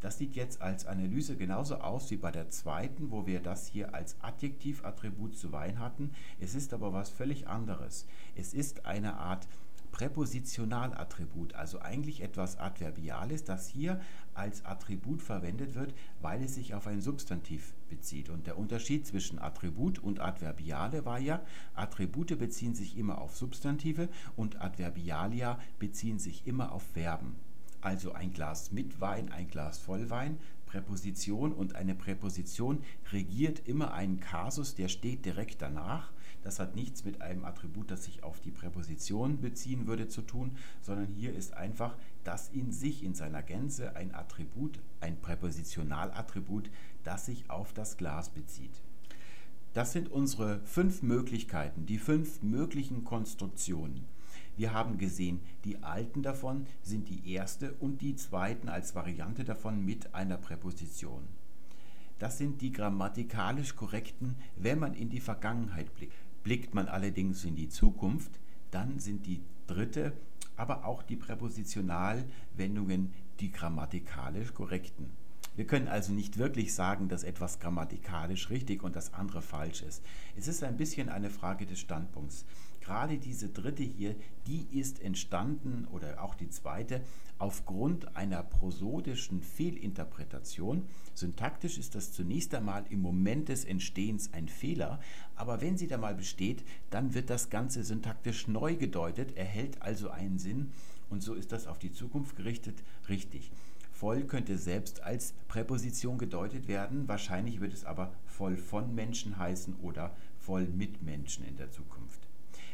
Das 0.00 0.16
sieht 0.16 0.34
jetzt 0.34 0.62
als 0.62 0.86
Analyse 0.86 1.36
genauso 1.36 1.76
aus 1.76 2.10
wie 2.10 2.16
bei 2.16 2.30
der 2.30 2.48
zweiten, 2.48 3.10
wo 3.10 3.26
wir 3.26 3.40
das 3.40 3.66
hier 3.66 3.94
als 3.94 4.16
Adjektivattribut 4.20 5.36
zu 5.36 5.52
Wein 5.52 5.78
hatten. 5.78 6.12
Es 6.40 6.54
ist 6.54 6.72
aber 6.72 6.92
was 6.92 7.10
völlig 7.10 7.48
anderes. 7.48 8.06
Es 8.34 8.54
ist 8.54 8.86
eine 8.86 9.18
Art 9.18 9.46
Präpositionalattribut, 9.90 11.54
also 11.54 11.80
eigentlich 11.80 12.22
etwas 12.22 12.58
Adverbiales, 12.58 13.44
das 13.44 13.68
hier 13.68 14.00
als 14.34 14.64
Attribut 14.64 15.20
verwendet 15.20 15.74
wird, 15.74 15.92
weil 16.22 16.42
es 16.42 16.54
sich 16.54 16.74
auf 16.74 16.86
ein 16.86 17.00
Substantiv 17.00 17.74
bezieht. 17.88 18.30
Und 18.30 18.46
der 18.46 18.56
Unterschied 18.56 19.06
zwischen 19.06 19.38
Attribut 19.38 19.98
und 19.98 20.20
Adverbiale 20.20 21.04
war 21.04 21.18
ja, 21.18 21.42
Attribute 21.74 22.38
beziehen 22.38 22.74
sich 22.74 22.96
immer 22.96 23.20
auf 23.20 23.36
Substantive 23.36 24.08
und 24.36 24.62
Adverbialia 24.62 25.58
beziehen 25.78 26.18
sich 26.18 26.46
immer 26.46 26.72
auf 26.72 26.82
Verben. 26.82 27.36
Also 27.80 28.12
ein 28.12 28.32
Glas 28.32 28.72
mit 28.72 29.00
Wein, 29.00 29.30
ein 29.32 29.48
Glas 29.48 29.78
voll 29.78 30.10
Wein, 30.10 30.38
Präposition 30.66 31.52
und 31.52 31.74
eine 31.74 31.94
Präposition 31.94 32.84
regiert 33.12 33.66
immer 33.66 33.92
einen 33.92 34.20
Kasus, 34.20 34.74
der 34.74 34.88
steht 34.88 35.24
direkt 35.24 35.62
danach 35.62 36.12
das 36.42 36.58
hat 36.58 36.74
nichts 36.74 37.04
mit 37.04 37.20
einem 37.20 37.44
Attribut, 37.44 37.90
das 37.90 38.04
sich 38.04 38.22
auf 38.22 38.40
die 38.40 38.50
Präposition 38.50 39.40
beziehen 39.40 39.86
würde, 39.86 40.08
zu 40.08 40.22
tun, 40.22 40.56
sondern 40.80 41.06
hier 41.06 41.34
ist 41.34 41.54
einfach 41.54 41.96
das 42.24 42.48
in 42.48 42.72
sich, 42.72 43.02
in 43.02 43.14
seiner 43.14 43.42
Gänze, 43.42 43.94
ein 43.94 44.14
Attribut, 44.14 44.78
ein 45.00 45.20
Präpositionalattribut, 45.20 46.70
das 47.04 47.26
sich 47.26 47.50
auf 47.50 47.72
das 47.72 47.96
Glas 47.96 48.30
bezieht. 48.30 48.82
Das 49.74 49.92
sind 49.92 50.10
unsere 50.10 50.60
fünf 50.64 51.02
Möglichkeiten, 51.02 51.86
die 51.86 51.98
fünf 51.98 52.42
möglichen 52.42 53.04
Konstruktionen. 53.04 54.06
Wir 54.60 54.74
haben 54.74 54.98
gesehen, 54.98 55.40
die 55.64 55.82
alten 55.82 56.20
davon 56.22 56.66
sind 56.82 57.08
die 57.08 57.32
erste 57.32 57.72
und 57.80 58.02
die 58.02 58.14
zweiten 58.14 58.68
als 58.68 58.94
Variante 58.94 59.42
davon 59.42 59.82
mit 59.82 60.14
einer 60.14 60.36
Präposition. 60.36 61.22
Das 62.18 62.36
sind 62.36 62.60
die 62.60 62.70
grammatikalisch 62.70 63.74
korrekten, 63.74 64.36
wenn 64.56 64.78
man 64.78 64.92
in 64.92 65.08
die 65.08 65.20
Vergangenheit 65.20 65.94
blickt. 65.94 66.12
Blickt 66.42 66.74
man 66.74 66.88
allerdings 66.88 67.42
in 67.46 67.56
die 67.56 67.70
Zukunft, 67.70 68.32
dann 68.70 68.98
sind 68.98 69.24
die 69.24 69.40
dritte, 69.66 70.12
aber 70.56 70.84
auch 70.84 71.02
die 71.02 71.16
Präpositionalwendungen 71.16 73.14
die 73.40 73.52
grammatikalisch 73.52 74.52
korrekten. 74.52 75.08
Wir 75.56 75.66
können 75.66 75.88
also 75.88 76.12
nicht 76.12 76.36
wirklich 76.36 76.74
sagen, 76.74 77.08
dass 77.08 77.24
etwas 77.24 77.60
grammatikalisch 77.60 78.50
richtig 78.50 78.82
und 78.82 78.94
das 78.94 79.14
andere 79.14 79.40
falsch 79.40 79.80
ist. 79.80 80.02
Es 80.36 80.48
ist 80.48 80.62
ein 80.62 80.76
bisschen 80.76 81.08
eine 81.08 81.30
Frage 81.30 81.64
des 81.64 81.80
Standpunkts. 81.80 82.44
Gerade 82.90 83.18
diese 83.18 83.48
dritte 83.48 83.84
hier, 83.84 84.16
die 84.48 84.66
ist 84.76 85.00
entstanden 85.00 85.86
oder 85.92 86.24
auch 86.24 86.34
die 86.34 86.48
zweite 86.50 87.02
aufgrund 87.38 88.16
einer 88.16 88.42
prosodischen 88.42 89.44
Fehlinterpretation. 89.44 90.82
Syntaktisch 91.14 91.78
ist 91.78 91.94
das 91.94 92.10
zunächst 92.12 92.52
einmal 92.52 92.84
im 92.90 93.00
Moment 93.00 93.48
des 93.48 93.64
Entstehens 93.64 94.32
ein 94.32 94.48
Fehler, 94.48 94.98
aber 95.36 95.60
wenn 95.60 95.78
sie 95.78 95.86
da 95.86 95.98
mal 95.98 96.16
besteht, 96.16 96.64
dann 96.90 97.14
wird 97.14 97.30
das 97.30 97.48
Ganze 97.48 97.84
syntaktisch 97.84 98.48
neu 98.48 98.74
gedeutet, 98.74 99.36
erhält 99.36 99.80
also 99.82 100.10
einen 100.10 100.40
Sinn 100.40 100.72
und 101.10 101.22
so 101.22 101.34
ist 101.34 101.52
das 101.52 101.68
auf 101.68 101.78
die 101.78 101.92
Zukunft 101.92 102.34
gerichtet 102.34 102.82
richtig. 103.08 103.52
Voll 103.92 104.24
könnte 104.24 104.58
selbst 104.58 105.04
als 105.04 105.32
Präposition 105.46 106.18
gedeutet 106.18 106.66
werden, 106.66 107.06
wahrscheinlich 107.06 107.60
wird 107.60 107.72
es 107.72 107.84
aber 107.84 108.12
voll 108.24 108.56
von 108.56 108.96
Menschen 108.96 109.38
heißen 109.38 109.76
oder 109.80 110.16
voll 110.40 110.66
mit 110.66 111.04
Menschen 111.04 111.44
in 111.44 111.56
der 111.56 111.70
Zukunft. 111.70 112.29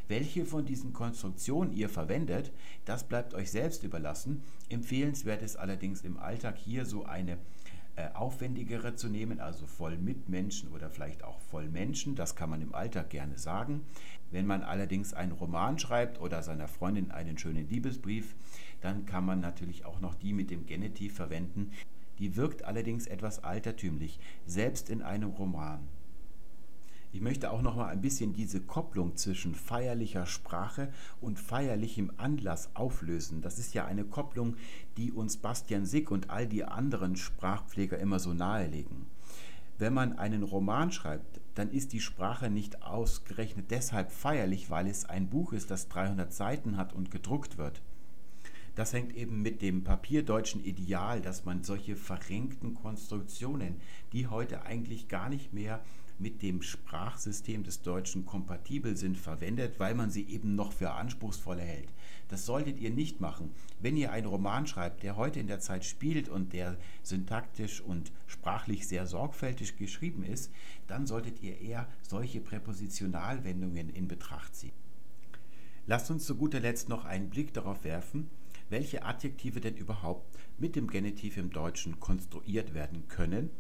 Welche 0.09 0.45
von 0.45 0.65
diesen 0.65 0.93
Konstruktionen 0.93 1.73
ihr 1.73 1.89
verwendet, 1.89 2.53
das 2.85 3.05
bleibt 3.05 3.35
euch 3.35 3.51
selbst 3.51 3.83
überlassen. 3.83 4.43
Empfehlenswert 4.69 5.43
ist 5.43 5.57
allerdings 5.57 6.03
im 6.03 6.17
Alltag 6.19 6.59
hier 6.59 6.87
so 6.87 7.05
eine 7.05 7.39
äh, 7.97 8.11
aufwendigere 8.13 8.95
zu 8.95 9.09
nehmen, 9.09 9.41
also 9.41 9.67
voll 9.67 9.97
mit 9.97 10.29
Menschen 10.29 10.71
oder 10.71 10.91
vielleicht 10.91 11.25
auch 11.25 11.41
voll 11.41 11.69
Menschen. 11.69 12.15
Das 12.15 12.37
kann 12.37 12.51
man 12.51 12.61
im 12.61 12.75
Alltag 12.75 13.11
gerne 13.11 13.39
sagen. 13.39 13.83
Wenn 14.31 14.47
man 14.47 14.63
allerdings 14.63 15.15
einen 15.15 15.33
Roman 15.33 15.79
schreibt 15.79 16.21
oder 16.21 16.43
seiner 16.43 16.69
Freundin 16.69 17.11
einen 17.11 17.39
schönen 17.39 17.69
Liebesbrief, 17.69 18.37
dann 18.83 19.07
kann 19.07 19.25
man 19.25 19.41
natürlich 19.41 19.87
auch 19.87 20.01
noch 20.01 20.15
die 20.15 20.33
mit 20.33 20.51
dem 20.51 20.67
Genitiv 20.67 21.15
verwenden. 21.15 21.73
Die 22.19 22.37
wirkt 22.37 22.65
allerdings 22.65 23.07
etwas 23.07 23.43
altertümlich, 23.43 24.21
selbst 24.47 24.89
in 24.91 25.03
einem 25.03 25.31
Roman. 25.31 25.81
Ich 27.13 27.21
möchte 27.21 27.51
auch 27.51 27.63
noch 27.63 27.77
mal 27.77 27.89
ein 27.89 28.01
bisschen 28.01 28.33
diese 28.33 28.61
Kopplung 28.61 29.17
zwischen 29.17 29.55
feierlicher 29.55 30.27
Sprache 30.27 30.93
und 31.21 31.39
feierlichem 31.39 32.13
Anlass 32.17 32.71
auflösen. 32.75 33.41
Das 33.43 33.59
ist 33.59 33.75
ja 33.75 33.87
eine 33.87 34.05
Kopplung, 34.05 34.57
die 34.97 35.13
uns 35.13 35.39
Bastian 35.39 35.87
Sick 35.87 36.11
und 36.11 36.31
all 36.31 36.47
die 36.47 36.65
anderen 36.65 37.17
Sprachpfleger 37.17 37.99
immer 37.99 38.19
so 38.19 38.35
nahelegen. 38.35 39.07
Wenn 39.79 39.95
man 39.95 40.19
einen 40.19 40.43
Roman 40.43 40.91
schreibt, 40.91 41.41
dann 41.55 41.71
ist 41.71 41.93
die 41.93 42.01
Sprache 42.01 42.51
nicht 42.51 42.83
ausgerechnet 42.83 43.71
deshalb 43.71 44.11
feierlich, 44.11 44.71
weil 44.71 44.87
es 44.87 45.05
ein 45.05 45.29
Buch 45.29 45.53
ist, 45.53 45.71
das 45.71 45.89
300 45.89 46.33
Seiten 46.33 46.77
hat 46.77 46.93
und 46.93 47.11
gedruckt 47.11 47.57
wird. 47.59 47.83
Das 48.75 48.93
hängt 48.93 49.17
eben 49.17 49.41
mit 49.41 49.63
dem 49.63 49.85
papierdeutschen 49.85 50.63
Ideal, 50.63 51.23
dass 51.23 51.47
man 51.47 51.65
solche 51.65 51.97
verrenkten 51.97 52.75
Konstruktionen, 52.75 53.81
die 54.13 54.27
heute 54.27 54.63
eigentlich 54.63 55.09
gar 55.09 55.31
nicht 55.31 55.55
mehr 55.55 55.81
mit 56.19 56.43
dem 56.43 56.63
Sprachsystem 56.63 57.63
des 57.63 57.83
Deutschen 57.83 58.25
kompatibel 58.25 58.97
sind, 58.97 59.19
verwendet, 59.19 59.79
weil 59.79 59.95
man 59.95 60.11
sie 60.11 60.27
eben 60.29 60.55
noch 60.55 60.73
für 60.73 60.93
anspruchsvoll 60.93 61.61
hält. 61.61 61.89
Das 62.29 62.47
solltet 62.47 62.79
ihr 62.79 62.91
nicht 62.91 63.21
machen. 63.21 63.51
Wenn 63.81 63.97
ihr 63.97 64.13
einen 64.13 64.27
Roman 64.27 64.67
schreibt, 64.67 65.03
der 65.03 65.17
heute 65.17 65.41
in 65.41 65.47
der 65.47 65.61
Zeit 65.61 65.85
spielt 65.85 66.29
und 66.29 66.53
der 66.53 66.77
syntaktisch 67.03 67.81
und 67.81 68.13
sprachlich 68.27 68.89
sehr 68.89 69.07
sorgfältig 69.07 69.77
geschrieben 69.77 70.25
ist, 70.25 70.51
dann 70.87 71.07
solltet 71.07 71.43
ihr 71.43 71.61
eher 71.61 71.87
solche 72.03 72.41
Präpositionalwendungen 72.41 73.91
in 73.91 74.09
Betracht 74.09 74.55
ziehen. 74.55 74.73
Lasst 75.87 76.11
uns 76.11 76.25
zu 76.25 76.35
guter 76.37 76.61
Letzt 76.61 76.89
noch 76.89 77.05
einen 77.05 77.31
Blick 77.31 77.55
darauf 77.55 77.85
werfen, 77.85 78.29
welche 78.69 79.05
Adjektive 79.05 79.61
denn 79.61 79.77
überhaupt 79.77 80.37
mit 80.59 80.75
dem 80.75 80.89
Genitiv 80.89 81.37
im 81.37 81.51
Deutschen 81.51 82.01
konstruiert 82.01 82.75
werden 82.75 83.07
können 83.07 83.51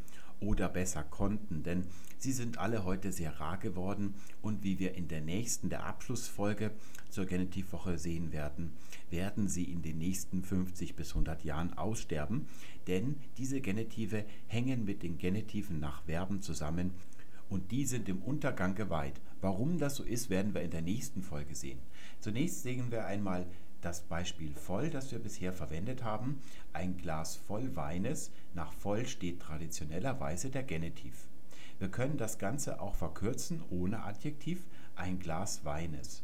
oder 0.41 0.69
besser 0.69 1.03
konnten, 1.03 1.63
denn 1.63 1.85
sie 2.19 2.33
sind 2.33 2.59
alle 2.59 2.85
heute 2.85 3.13
sehr 3.13 3.41
rar 3.41 3.59
geworden 3.59 4.15
und 4.43 4.63
wie 4.63 4.79
wir 4.79 4.95
in 4.95 5.09
der 5.09 5.21
nächsten, 5.21 5.69
der 5.71 5.85
Abschlussfolge 5.85 6.71
zur 7.11 7.27
Genitivwoche 7.27 7.99
sehen 7.99 8.33
werden, 8.33 8.73
werden 9.11 9.49
sie 9.49 9.65
in 9.65 9.83
den 9.83 9.99
nächsten 9.99 10.43
50 10.43 10.97
bis 10.97 11.11
100 11.11 11.45
Jahren 11.45 11.77
aussterben, 11.79 12.47
denn 12.87 13.17
diese 13.39 13.61
Genitive 13.61 14.25
hängen 14.47 14.85
mit 14.85 15.03
den 15.03 15.19
Genitiven 15.19 15.81
nach 15.81 16.03
Verben 16.03 16.43
zusammen 16.43 16.93
und 17.49 17.71
die 17.71 17.87
sind 17.87 18.09
dem 18.09 18.23
Untergang 18.23 18.75
geweiht. 18.75 19.21
Warum 19.41 19.79
das 19.79 19.97
so 19.97 20.03
ist, 20.03 20.31
werden 20.31 20.55
wir 20.55 20.63
in 20.63 20.71
der 20.71 20.83
nächsten 20.83 21.23
Folge 21.23 21.55
sehen. 21.55 21.79
Zunächst 22.21 22.63
sehen 22.63 22.91
wir 22.91 23.07
einmal 23.07 23.47
das 23.81 24.01
Beispiel 24.03 24.55
voll, 24.55 24.91
das 24.91 25.13
wir 25.13 25.19
bisher 25.19 25.53
verwendet 25.53 26.03
haben. 26.03 26.41
Ein 26.73 26.97
Glas 26.97 27.37
voll 27.37 27.77
Weines. 27.77 28.31
Nach 28.55 28.73
voll 28.73 29.07
steht 29.07 29.41
traditionellerweise 29.41 30.51
der 30.51 30.63
Genitiv. 30.63 31.29
Wir 31.79 31.89
können 31.89 32.17
das 32.17 32.39
Ganze 32.39 32.81
auch 32.81 32.95
verkürzen 32.95 33.63
ohne 33.71 34.03
Adjektiv. 34.03 34.67
Ein 34.95 35.19
Glas 35.19 35.65
Weines. 35.65 36.23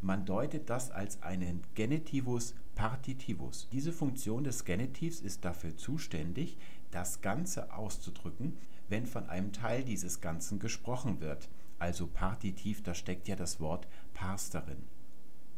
Man 0.00 0.24
deutet 0.24 0.70
das 0.70 0.90
als 0.90 1.22
einen 1.22 1.62
Genitivus 1.74 2.54
partitivus. 2.74 3.68
Diese 3.72 3.92
Funktion 3.92 4.44
des 4.44 4.64
Genitivs 4.64 5.20
ist 5.20 5.44
dafür 5.44 5.76
zuständig, 5.76 6.56
das 6.92 7.20
Ganze 7.20 7.72
auszudrücken, 7.72 8.56
wenn 8.88 9.06
von 9.06 9.28
einem 9.28 9.52
Teil 9.52 9.84
dieses 9.84 10.20
Ganzen 10.20 10.58
gesprochen 10.58 11.20
wird. 11.20 11.48
Also 11.78 12.06
partitiv, 12.06 12.82
da 12.82 12.94
steckt 12.94 13.28
ja 13.28 13.36
das 13.36 13.60
Wort 13.60 13.88
pars 14.14 14.50
darin. 14.50 14.84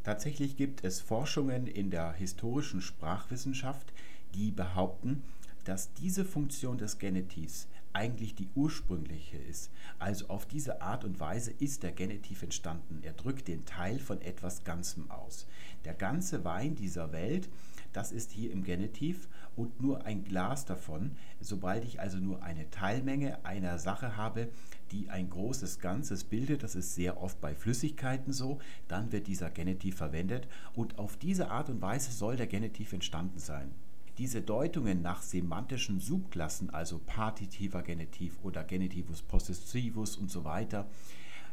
Tatsächlich 0.03 0.57
gibt 0.57 0.83
es 0.83 1.01
Forschungen 1.01 1.67
in 1.67 1.91
der 1.91 2.13
historischen 2.13 2.81
Sprachwissenschaft, 2.81 3.93
die 4.35 4.51
behaupten, 4.51 5.23
dass 5.65 5.93
diese 5.93 6.25
Funktion 6.25 6.79
des 6.79 6.99
Genitivs 6.99 7.69
eigentlich 7.93 8.35
die 8.35 8.49
ursprüngliche 8.55 9.37
ist. 9.37 9.71
Also 9.99 10.29
auf 10.29 10.47
diese 10.47 10.81
Art 10.81 11.05
und 11.05 11.21
Weise 11.21 11.51
ist 11.51 11.83
der 11.83 11.93
Genitiv 11.93 12.43
entstanden. 12.43 13.01
Er 13.03 13.13
drückt 13.13 13.49
den 13.49 13.65
Teil 13.65 13.99
von 13.99 14.23
etwas 14.23 14.65
Ganzem 14.65 15.11
aus. 15.11 15.47
Der 15.85 15.95
ganze 15.95 16.45
Wein 16.45 16.77
dieser 16.77 17.13
Welt, 17.13 17.49
das 17.93 18.13
ist 18.13 18.31
hier 18.31 18.53
im 18.53 18.63
Genitiv 18.63 19.29
und 19.57 19.81
nur 19.81 20.07
ein 20.07 20.25
Glas 20.25 20.65
davon. 20.65 21.17
Sobald 21.41 21.85
ich 21.85 22.01
also 22.01 22.19
nur 22.19 22.43
eine 22.43 22.71
Teilmenge 22.71 23.45
einer 23.45 23.79
Sache 23.79 24.17
habe, 24.17 24.49
die 24.92 25.09
ein 25.09 25.31
großes 25.31 25.79
Ganzes 25.79 26.24
bildet, 26.24 26.62
das 26.62 26.74
ist 26.74 26.94
sehr 26.94 27.22
oft 27.22 27.40
bei 27.40 27.55
Flüssigkeiten 27.55 28.33
so, 28.33 28.59
dann 28.88 29.12
wird 29.12 29.26
dieser 29.26 29.50
Genitiv 29.50 29.96
verwendet 29.96 30.48
und 30.74 30.98
auf 30.98 31.16
diese 31.16 31.50
Art 31.50 31.68
und 31.70 31.81
Weise 31.81 32.12
soll 32.12 32.37
der 32.37 32.46
Genitiv 32.46 32.92
entstanden 32.92 33.38
sein. 33.38 33.70
Diese 34.18 34.42
Deutungen 34.42 35.03
nach 35.03 35.22
semantischen 35.22 36.00
Subklassen, 36.00 36.70
also 36.70 37.00
partitiver 37.07 37.83
Genitiv 37.83 38.38
oder 38.42 38.64
Genitivus 38.64 39.22
possessivus 39.22 40.16
und 40.16 40.31
so 40.31 40.44
weiter, 40.44 40.88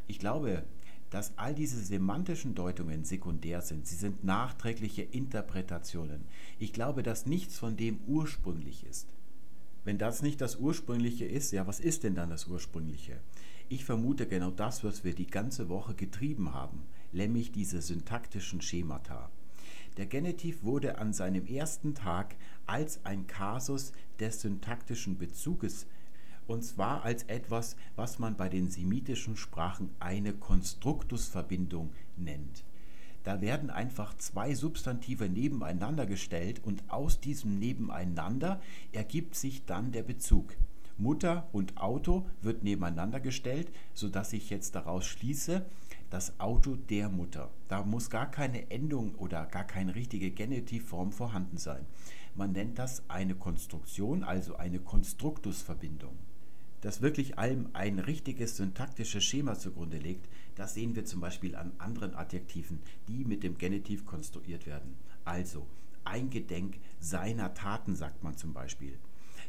ich 0.08 0.20
glaube, 0.20 0.64
dass 1.10 1.38
all 1.38 1.56
diese 1.56 1.82
semantischen 1.82 2.56
Deutungen 2.56 3.06
sekundär 3.06 3.62
sind. 3.62 3.88
Sie 3.88 3.96
sind 3.96 4.24
nachträgliche 4.24 5.04
Interpretationen. 5.04 6.26
Ich 6.60 6.74
glaube, 6.74 7.04
dass 7.04 7.26
nichts 7.26 7.58
von 7.58 7.78
dem 7.78 8.00
ursprünglich 8.08 8.86
ist. 8.86 9.08
Wenn 9.88 9.98
das 9.98 10.22
nicht 10.22 10.42
das 10.42 10.58
Ursprüngliche 10.58 11.24
ist, 11.24 11.54
ja, 11.54 11.66
was 11.66 11.80
ist 11.80 12.04
denn 12.04 12.14
dann 12.14 12.30
das 12.30 12.48
Ursprüngliche? 12.48 13.22
Ich 13.70 13.86
vermute 13.86 14.28
genau 14.28 14.52
das, 14.52 14.84
was 14.84 15.06
wir 15.06 15.16
die 15.16 15.28
ganze 15.28 15.70
Woche 15.70 15.94
getrieben 15.94 16.54
haben, 16.54 16.84
nämlich 17.14 17.54
diese 17.54 17.82
syntaktischen 17.82 18.60
Schemata. 18.60 19.32
Der 19.96 20.06
Genitiv 20.06 20.62
wurde 20.64 20.98
an 20.98 21.14
seinem 21.14 21.46
ersten 21.46 21.96
Tag 21.96 22.36
als 22.66 23.06
ein 23.06 23.28
Kasus 23.28 23.94
des 24.20 24.42
syntaktischen 24.42 25.18
Bezuges 25.18 25.88
und 26.48 26.66
zwar 26.66 27.06
als 27.06 27.24
etwas, 27.24 27.78
was 27.96 28.20
man 28.20 28.36
bei 28.36 28.50
den 28.50 28.70
semitischen 28.70 29.38
Sprachen 29.38 29.92
eine 30.02 30.34
Konstruktusverbindung 30.34 31.94
nennt. 32.18 32.66
Da 33.28 33.42
werden 33.42 33.70
einfach 33.70 34.14
zwei 34.16 34.56
Substantive 34.56 35.28
nebeneinander 35.28 36.06
gestellt 36.06 36.62
und 36.64 36.90
aus 36.90 37.20
diesem 37.20 37.60
Nebeneinander 37.60 38.62
ergibt 38.94 39.36
sich 39.36 39.66
dann 39.66 39.92
der 39.92 40.04
Bezug. 40.04 40.56
Mutter 40.98 41.50
und 41.52 41.76
Auto 41.76 42.26
wird 42.42 42.64
nebeneinander 42.64 43.20
gestellt, 43.20 43.70
sodass 43.94 44.32
ich 44.32 44.50
jetzt 44.50 44.76
daraus 44.76 45.06
schließe, 45.06 45.66
das 46.10 46.40
Auto 46.40 46.78
der 46.78 47.10
Mutter. 47.10 47.52
Da 47.68 47.84
muss 47.84 48.10
gar 48.10 48.32
keine 48.32 48.72
Endung 48.72 49.14
oder 49.16 49.46
gar 49.48 49.66
keine 49.66 49.94
richtige 49.94 50.32
Genitivform 50.32 51.12
vorhanden 51.12 51.58
sein. 51.58 51.86
Man 52.34 52.54
nennt 52.54 52.80
das 52.80 53.04
eine 53.10 53.36
Konstruktion, 53.36 54.24
also 54.24 54.56
eine 54.56 54.80
Konstruktusverbindung. 54.80 56.14
Dass 56.80 57.02
wirklich 57.02 57.38
allem 57.38 57.72
ein 57.74 58.00
richtiges 58.00 58.56
syntaktisches 58.56 59.26
Schema 59.26 59.56
zugrunde 59.56 59.98
liegt, 59.98 60.30
das 60.58 60.74
sehen 60.74 60.96
wir 60.96 61.06
zum 61.06 61.22
Beispiel 61.22 61.56
an 61.56 61.72
anderen 61.78 62.16
Adjektiven, 62.16 62.80
die 63.08 63.24
mit 63.24 63.44
dem 63.44 63.58
Genitiv 63.58 64.06
konstruiert 64.06 64.66
werden. 64.66 64.96
Also, 65.24 65.68
eingedenk 66.04 66.80
seiner 67.00 67.54
Taten 67.54 67.96
sagt 67.96 68.24
man 68.24 68.36
zum 68.38 68.54
Beispiel. 68.54 68.98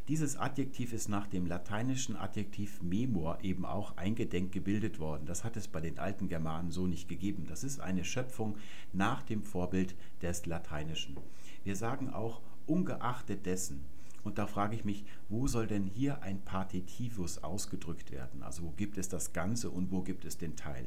Dieses 0.08 0.36
Adjektiv 0.36 0.92
ist 0.92 1.08
nach 1.08 1.26
dem 1.26 1.46
lateinischen 1.46 2.16
Adjektiv 2.16 2.82
memor 2.82 3.38
eben 3.42 3.64
auch 3.64 3.96
eingedenk 3.96 4.52
gebildet 4.52 5.00
worden. 5.00 5.26
Das 5.26 5.44
hat 5.44 5.56
es 5.56 5.68
bei 5.68 5.80
den 5.80 5.98
alten 5.98 6.28
Germanen 6.28 6.70
so 6.70 6.86
nicht 6.86 7.08
gegeben. 7.08 7.46
Das 7.48 7.64
ist 7.64 7.80
eine 7.80 8.04
Schöpfung 8.04 8.56
nach 8.92 9.22
dem 9.22 9.42
Vorbild 9.42 9.94
des 10.22 10.46
Lateinischen. 10.46 11.16
Wir 11.64 11.76
sagen 11.76 12.10
auch 12.10 12.40
ungeachtet 12.66 13.46
dessen. 13.46 13.84
Und 14.28 14.36
da 14.36 14.46
frage 14.46 14.76
ich 14.76 14.84
mich, 14.84 15.06
wo 15.30 15.46
soll 15.46 15.66
denn 15.66 15.86
hier 15.86 16.20
ein 16.20 16.42
Partitivus 16.42 17.42
ausgedrückt 17.42 18.10
werden? 18.12 18.42
Also 18.42 18.64
wo 18.64 18.72
gibt 18.72 18.98
es 18.98 19.08
das 19.08 19.32
Ganze 19.32 19.70
und 19.70 19.90
wo 19.90 20.02
gibt 20.02 20.26
es 20.26 20.36
den 20.36 20.54
Teil? 20.54 20.84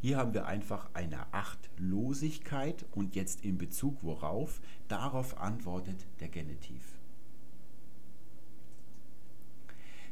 Hier 0.00 0.16
haben 0.16 0.34
wir 0.34 0.46
einfach 0.46 0.90
eine 0.92 1.32
Achtlosigkeit 1.32 2.84
und 2.90 3.14
jetzt 3.14 3.44
in 3.44 3.56
Bezug 3.56 4.02
worauf? 4.02 4.60
Darauf 4.88 5.38
antwortet 5.38 6.08
der 6.18 6.28
Genitiv. 6.28 6.82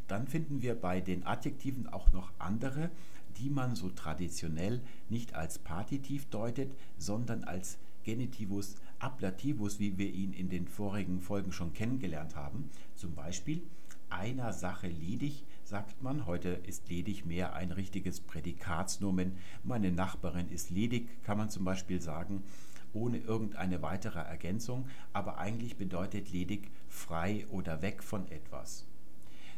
Dann 0.06 0.28
finden 0.28 0.62
wir 0.62 0.76
bei 0.76 1.00
den 1.00 1.26
Adjektiven 1.26 1.88
auch 1.88 2.12
noch 2.12 2.30
andere, 2.38 2.88
die 3.36 3.50
man 3.50 3.74
so 3.74 3.90
traditionell 3.90 4.80
nicht 5.08 5.34
als 5.34 5.58
Partitiv 5.58 6.26
deutet, 6.26 6.70
sondern 6.98 7.42
als 7.42 7.78
Genitivus 8.04 8.76
ablativus, 9.04 9.78
wie 9.78 9.98
wir 9.98 10.12
ihn 10.12 10.32
in 10.32 10.48
den 10.48 10.66
vorigen 10.66 11.20
Folgen 11.20 11.52
schon 11.52 11.74
kennengelernt 11.74 12.36
haben. 12.36 12.70
Zum 12.94 13.14
Beispiel 13.14 13.62
einer 14.08 14.52
Sache 14.52 14.88
ledig, 14.88 15.44
sagt 15.64 16.02
man. 16.02 16.26
Heute 16.26 16.48
ist 16.48 16.88
ledig 16.88 17.26
mehr 17.26 17.54
ein 17.54 17.70
richtiges 17.70 18.20
Prädikatsnomen. 18.20 19.32
Meine 19.62 19.92
Nachbarin 19.92 20.48
ist 20.48 20.70
ledig, 20.70 21.22
kann 21.22 21.36
man 21.36 21.50
zum 21.50 21.64
Beispiel 21.64 22.00
sagen, 22.00 22.42
ohne 22.94 23.18
irgendeine 23.18 23.82
weitere 23.82 24.20
Ergänzung. 24.20 24.86
Aber 25.12 25.38
eigentlich 25.38 25.76
bedeutet 25.76 26.32
ledig 26.32 26.70
frei 26.88 27.46
oder 27.50 27.82
weg 27.82 28.02
von 28.02 28.30
etwas. 28.30 28.86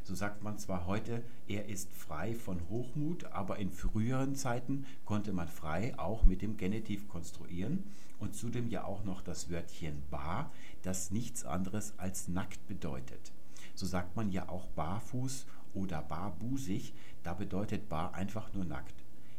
So 0.07 0.15
sagt 0.15 0.45
man 0.45 0.57
zwar 0.57 0.87
heute, 0.87 1.25
er 1.49 1.69
ist 1.69 1.93
frei 1.93 2.37
von 2.37 2.61
Hochmut, 2.71 3.25
aber 3.33 3.59
in 3.59 3.73
früheren 3.73 4.37
Zeiten 4.37 4.87
konnte 5.05 5.33
man 5.33 5.49
frei 5.49 5.99
auch 5.99 6.23
mit 6.23 6.43
dem 6.43 6.57
Genitiv 6.57 7.09
konstruieren 7.09 7.83
und 8.21 8.37
zudem 8.37 8.69
ja 8.69 8.85
auch 8.85 9.03
noch 9.03 9.21
das 9.21 9.51
Wörtchen 9.51 10.05
bar, 10.09 10.53
das 10.83 11.11
nichts 11.11 11.45
anderes 11.45 11.93
als 11.97 12.29
nackt 12.29 12.69
bedeutet. 12.69 13.33
So 13.75 13.85
sagt 13.85 14.15
man 14.15 14.31
ja 14.31 14.49
auch 14.49 14.69
barfuß 14.69 15.45
oder 15.75 16.03
barbusig, 16.03 16.95
da 17.25 17.35
bedeutet 17.35 17.89
bar 17.89 18.15
einfach 18.15 18.55
nur 18.55 18.65
nackt. 18.65 18.95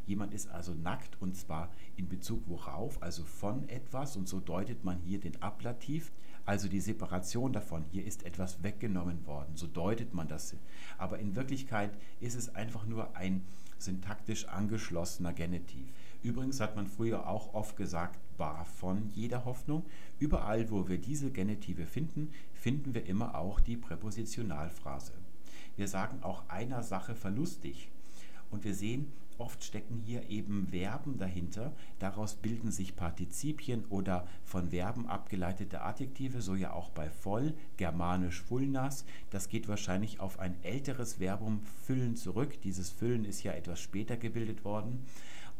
Jemand 0.06 0.34
ist 0.34 0.50
also 0.50 0.74
nackt 0.74 1.16
und 1.22 1.34
zwar 1.34 1.70
in 1.96 2.10
Bezug 2.10 2.42
worauf, 2.46 3.02
also 3.02 3.24
von 3.24 3.66
etwas 3.70 4.18
und 4.18 4.28
so 4.28 4.38
deutet 4.38 4.84
man 4.84 4.98
hier 4.98 5.18
den 5.18 5.40
Ablativ 5.40 6.12
also 6.48 6.66
die 6.66 6.80
Separation 6.80 7.52
davon, 7.52 7.84
hier 7.84 8.06
ist 8.06 8.24
etwas 8.24 8.62
weggenommen 8.62 9.26
worden, 9.26 9.54
so 9.54 9.66
deutet 9.66 10.14
man 10.14 10.28
das. 10.28 10.56
Aber 10.96 11.18
in 11.18 11.36
Wirklichkeit 11.36 11.90
ist 12.20 12.36
es 12.36 12.54
einfach 12.54 12.86
nur 12.86 13.14
ein 13.14 13.44
syntaktisch 13.76 14.48
angeschlossener 14.48 15.34
Genitiv. 15.34 15.92
Übrigens 16.22 16.58
hat 16.58 16.74
man 16.74 16.86
früher 16.86 17.28
auch 17.28 17.52
oft 17.52 17.76
gesagt, 17.76 18.18
bar 18.38 18.64
von 18.64 19.10
jeder 19.10 19.44
Hoffnung. 19.44 19.84
Überall, 20.18 20.70
wo 20.70 20.88
wir 20.88 20.96
diese 20.96 21.30
Genitive 21.30 21.84
finden, 21.84 22.30
finden 22.54 22.94
wir 22.94 23.04
immer 23.04 23.34
auch 23.34 23.60
die 23.60 23.76
Präpositionalphrase. 23.76 25.12
Wir 25.76 25.86
sagen 25.86 26.22
auch 26.22 26.48
einer 26.48 26.82
Sache 26.82 27.14
verlustig. 27.14 27.90
Und 28.50 28.64
wir 28.64 28.74
sehen, 28.74 29.12
Oft 29.38 29.62
stecken 29.62 30.00
hier 30.04 30.28
eben 30.28 30.66
Verben 30.66 31.16
dahinter. 31.16 31.72
Daraus 32.00 32.34
bilden 32.34 32.72
sich 32.72 32.96
Partizipien 32.96 33.84
oder 33.88 34.26
von 34.42 34.70
Verben 34.70 35.06
abgeleitete 35.06 35.80
Adjektive, 35.80 36.42
so 36.42 36.56
ja 36.56 36.72
auch 36.72 36.90
bei 36.90 37.08
voll, 37.08 37.54
germanisch 37.76 38.42
fullnas. 38.42 39.04
Das 39.30 39.48
geht 39.48 39.68
wahrscheinlich 39.68 40.18
auf 40.18 40.40
ein 40.40 40.56
älteres 40.64 41.14
Verbum 41.14 41.60
füllen 41.84 42.16
zurück. 42.16 42.60
Dieses 42.62 42.90
Füllen 42.90 43.24
ist 43.24 43.44
ja 43.44 43.52
etwas 43.52 43.80
später 43.80 44.16
gebildet 44.16 44.64
worden. 44.64 45.04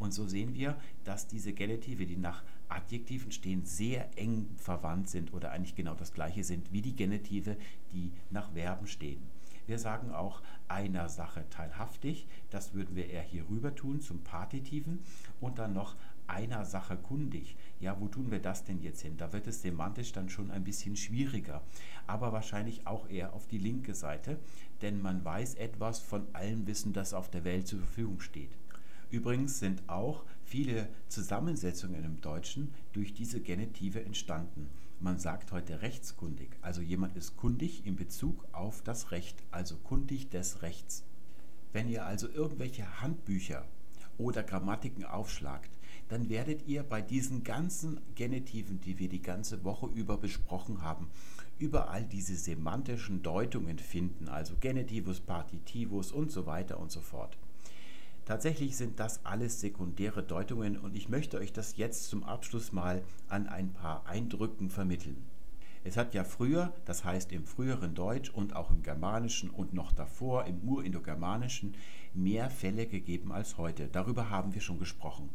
Und 0.00 0.12
so 0.12 0.26
sehen 0.26 0.54
wir, 0.54 0.76
dass 1.04 1.28
diese 1.28 1.52
Genitive, 1.52 2.04
die 2.04 2.16
nach 2.16 2.42
Adjektiven 2.68 3.30
stehen, 3.30 3.64
sehr 3.64 4.08
eng 4.18 4.48
verwandt 4.56 5.08
sind 5.08 5.32
oder 5.32 5.52
eigentlich 5.52 5.76
genau 5.76 5.94
das 5.94 6.12
gleiche 6.12 6.42
sind 6.42 6.72
wie 6.72 6.82
die 6.82 6.96
Genitive, 6.96 7.56
die 7.92 8.12
nach 8.30 8.52
Verben 8.52 8.86
stehen. 8.86 9.37
Wir 9.68 9.78
sagen 9.78 10.12
auch 10.12 10.40
einer 10.66 11.10
Sache 11.10 11.44
teilhaftig, 11.50 12.26
das 12.48 12.72
würden 12.72 12.96
wir 12.96 13.10
eher 13.10 13.20
hier 13.20 13.46
rüber 13.50 13.74
tun 13.74 14.00
zum 14.00 14.24
Partitiven 14.24 15.00
und 15.42 15.58
dann 15.58 15.74
noch 15.74 15.94
einer 16.26 16.64
Sache 16.64 16.96
kundig. 16.96 17.54
Ja, 17.78 18.00
wo 18.00 18.08
tun 18.08 18.30
wir 18.30 18.38
das 18.38 18.64
denn 18.64 18.80
jetzt 18.80 19.02
hin? 19.02 19.18
Da 19.18 19.34
wird 19.34 19.46
es 19.46 19.60
semantisch 19.60 20.12
dann 20.12 20.30
schon 20.30 20.50
ein 20.50 20.64
bisschen 20.64 20.96
schwieriger, 20.96 21.62
aber 22.06 22.32
wahrscheinlich 22.32 22.86
auch 22.86 23.10
eher 23.10 23.34
auf 23.34 23.46
die 23.46 23.58
linke 23.58 23.94
Seite, 23.94 24.38
denn 24.80 25.02
man 25.02 25.22
weiß 25.22 25.56
etwas 25.56 26.00
von 26.00 26.26
allem 26.32 26.66
Wissen, 26.66 26.94
das 26.94 27.12
auf 27.12 27.30
der 27.30 27.44
Welt 27.44 27.68
zur 27.68 27.80
Verfügung 27.80 28.20
steht. 28.20 28.56
Übrigens 29.10 29.58
sind 29.58 29.82
auch 29.86 30.24
viele 30.44 30.88
Zusammensetzungen 31.08 32.04
im 32.04 32.22
Deutschen 32.22 32.72
durch 32.94 33.12
diese 33.12 33.40
Genitive 33.42 34.02
entstanden. 34.02 34.70
Man 35.00 35.20
sagt 35.20 35.52
heute 35.52 35.80
rechtskundig, 35.80 36.48
also 36.60 36.80
jemand 36.80 37.16
ist 37.16 37.36
kundig 37.36 37.86
in 37.86 37.94
Bezug 37.94 38.44
auf 38.50 38.82
das 38.82 39.12
Recht, 39.12 39.44
also 39.52 39.76
kundig 39.76 40.28
des 40.30 40.62
Rechts. 40.62 41.04
Wenn 41.72 41.88
ihr 41.88 42.04
also 42.04 42.28
irgendwelche 42.28 43.00
Handbücher 43.00 43.64
oder 44.18 44.42
Grammatiken 44.42 45.04
aufschlagt, 45.04 45.70
dann 46.08 46.28
werdet 46.28 46.66
ihr 46.66 46.82
bei 46.82 47.00
diesen 47.00 47.44
ganzen 47.44 48.00
Genitiven, 48.16 48.80
die 48.80 48.98
wir 48.98 49.08
die 49.08 49.22
ganze 49.22 49.62
Woche 49.62 49.86
über 49.86 50.16
besprochen 50.16 50.82
haben, 50.82 51.08
überall 51.60 52.04
diese 52.04 52.34
semantischen 52.34 53.22
Deutungen 53.22 53.78
finden, 53.78 54.28
also 54.28 54.56
Genitivus, 54.58 55.20
Partitivus 55.20 56.10
und 56.10 56.32
so 56.32 56.46
weiter 56.46 56.80
und 56.80 56.90
so 56.90 57.02
fort. 57.02 57.38
Tatsächlich 58.28 58.76
sind 58.76 59.00
das 59.00 59.24
alles 59.24 59.58
sekundäre 59.58 60.22
Deutungen 60.22 60.76
und 60.76 60.94
ich 60.94 61.08
möchte 61.08 61.38
euch 61.38 61.50
das 61.50 61.78
jetzt 61.78 62.10
zum 62.10 62.24
Abschluss 62.24 62.72
mal 62.72 63.02
an 63.30 63.46
ein 63.46 63.72
paar 63.72 64.06
Eindrücken 64.06 64.68
vermitteln. 64.68 65.16
Es 65.82 65.96
hat 65.96 66.12
ja 66.12 66.24
früher, 66.24 66.74
das 66.84 67.06
heißt 67.06 67.32
im 67.32 67.46
früheren 67.46 67.94
Deutsch 67.94 68.28
und 68.28 68.54
auch 68.54 68.70
im 68.70 68.82
Germanischen 68.82 69.48
und 69.48 69.72
noch 69.72 69.92
davor 69.92 70.44
im 70.44 70.60
Urindogermanischen, 70.60 71.74
mehr 72.12 72.50
Fälle 72.50 72.84
gegeben 72.84 73.32
als 73.32 73.56
heute. 73.56 73.88
Darüber 73.88 74.28
haben 74.28 74.52
wir 74.52 74.60
schon 74.60 74.78
gesprochen. 74.78 75.30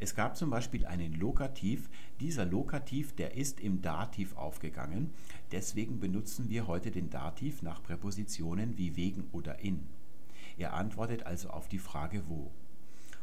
Es 0.00 0.14
gab 0.14 0.38
zum 0.38 0.48
Beispiel 0.48 0.86
einen 0.86 1.12
Lokativ. 1.12 1.90
Dieser 2.20 2.46
Lokativ, 2.46 3.14
der 3.14 3.36
ist 3.36 3.60
im 3.60 3.82
Dativ 3.82 4.34
aufgegangen. 4.38 5.10
Deswegen 5.52 6.00
benutzen 6.00 6.48
wir 6.48 6.66
heute 6.66 6.90
den 6.90 7.10
Dativ 7.10 7.60
nach 7.60 7.82
Präpositionen 7.82 8.78
wie 8.78 8.96
wegen 8.96 9.28
oder 9.32 9.58
in. 9.58 9.86
Er 10.56 10.74
antwortet 10.74 11.24
also 11.24 11.50
auf 11.50 11.68
die 11.68 11.78
Frage 11.78 12.28
wo. 12.28 12.50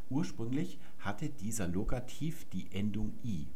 Ursprünglich 0.10 0.80
hatte 1.00 1.30
dieser 1.30 1.68
Lokativ 1.68 2.46
die 2.50 2.68
Endung 2.72 3.14
i. 3.24 3.48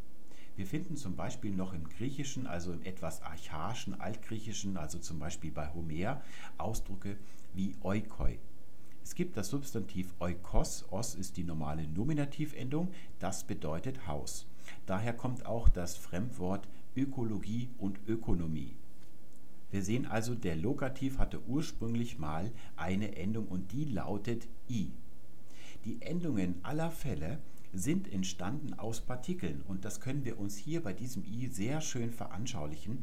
Wir 0.56 0.66
finden 0.66 0.98
zum 0.98 1.16
Beispiel 1.16 1.52
noch 1.52 1.74
im 1.74 1.88
Griechischen, 1.88 2.48
also 2.48 2.74
im 2.74 2.82
etwas 2.82 3.22
archaischen 3.22 4.02
Altgriechischen, 4.02 4.76
also 4.76 4.98
zum 4.98 5.20
Beispiel 5.20 5.52
bei 5.52 5.72
Homer, 5.72 6.22
Ausdrücke 6.58 7.18
wie 7.54 7.76
oikoi. 7.84 8.40
Es 9.04 9.14
gibt 9.14 9.38
das 9.38 9.50
Substantiv 9.50 10.14
oikos, 10.20 10.86
os 10.90 11.14
ist 11.14 11.38
die 11.38 11.44
normale 11.44 11.88
Nominativendung, 11.88 12.90
das 13.20 13.44
bedeutet 13.44 14.08
Haus. 14.08 14.48
Daher 14.88 15.14
kommt 15.14 15.46
auch 15.46 15.70
das 15.70 15.96
Fremdwort 15.96 16.68
Ökologie 16.96 17.70
und 17.78 18.00
Ökonomie. 18.08 18.76
Wir 19.70 19.84
sehen 19.84 20.06
also, 20.06 20.34
der 20.34 20.56
Lokativ 20.56 21.18
hatte 21.18 21.42
ursprünglich 21.48 22.20
mal 22.20 22.52
eine 22.76 23.16
Endung 23.18 23.48
und 23.48 23.72
die 23.74 23.86
lautet 23.86 24.48
i. 24.70 24.92
Die 25.86 26.02
Endungen 26.02 26.56
aller 26.64 26.92
Fälle 26.92 27.40
sind 27.74 28.12
entstanden 28.12 28.74
aus 28.74 29.02
Partikeln 29.02 29.62
und 29.68 29.84
das 29.84 30.00
können 30.00 30.24
wir 30.24 30.40
uns 30.40 30.58
hier 30.58 30.82
bei 30.82 30.94
diesem 30.94 31.24
i 31.26 31.48
sehr 31.48 31.82
schön 31.82 32.12
veranschaulichen, 32.12 33.00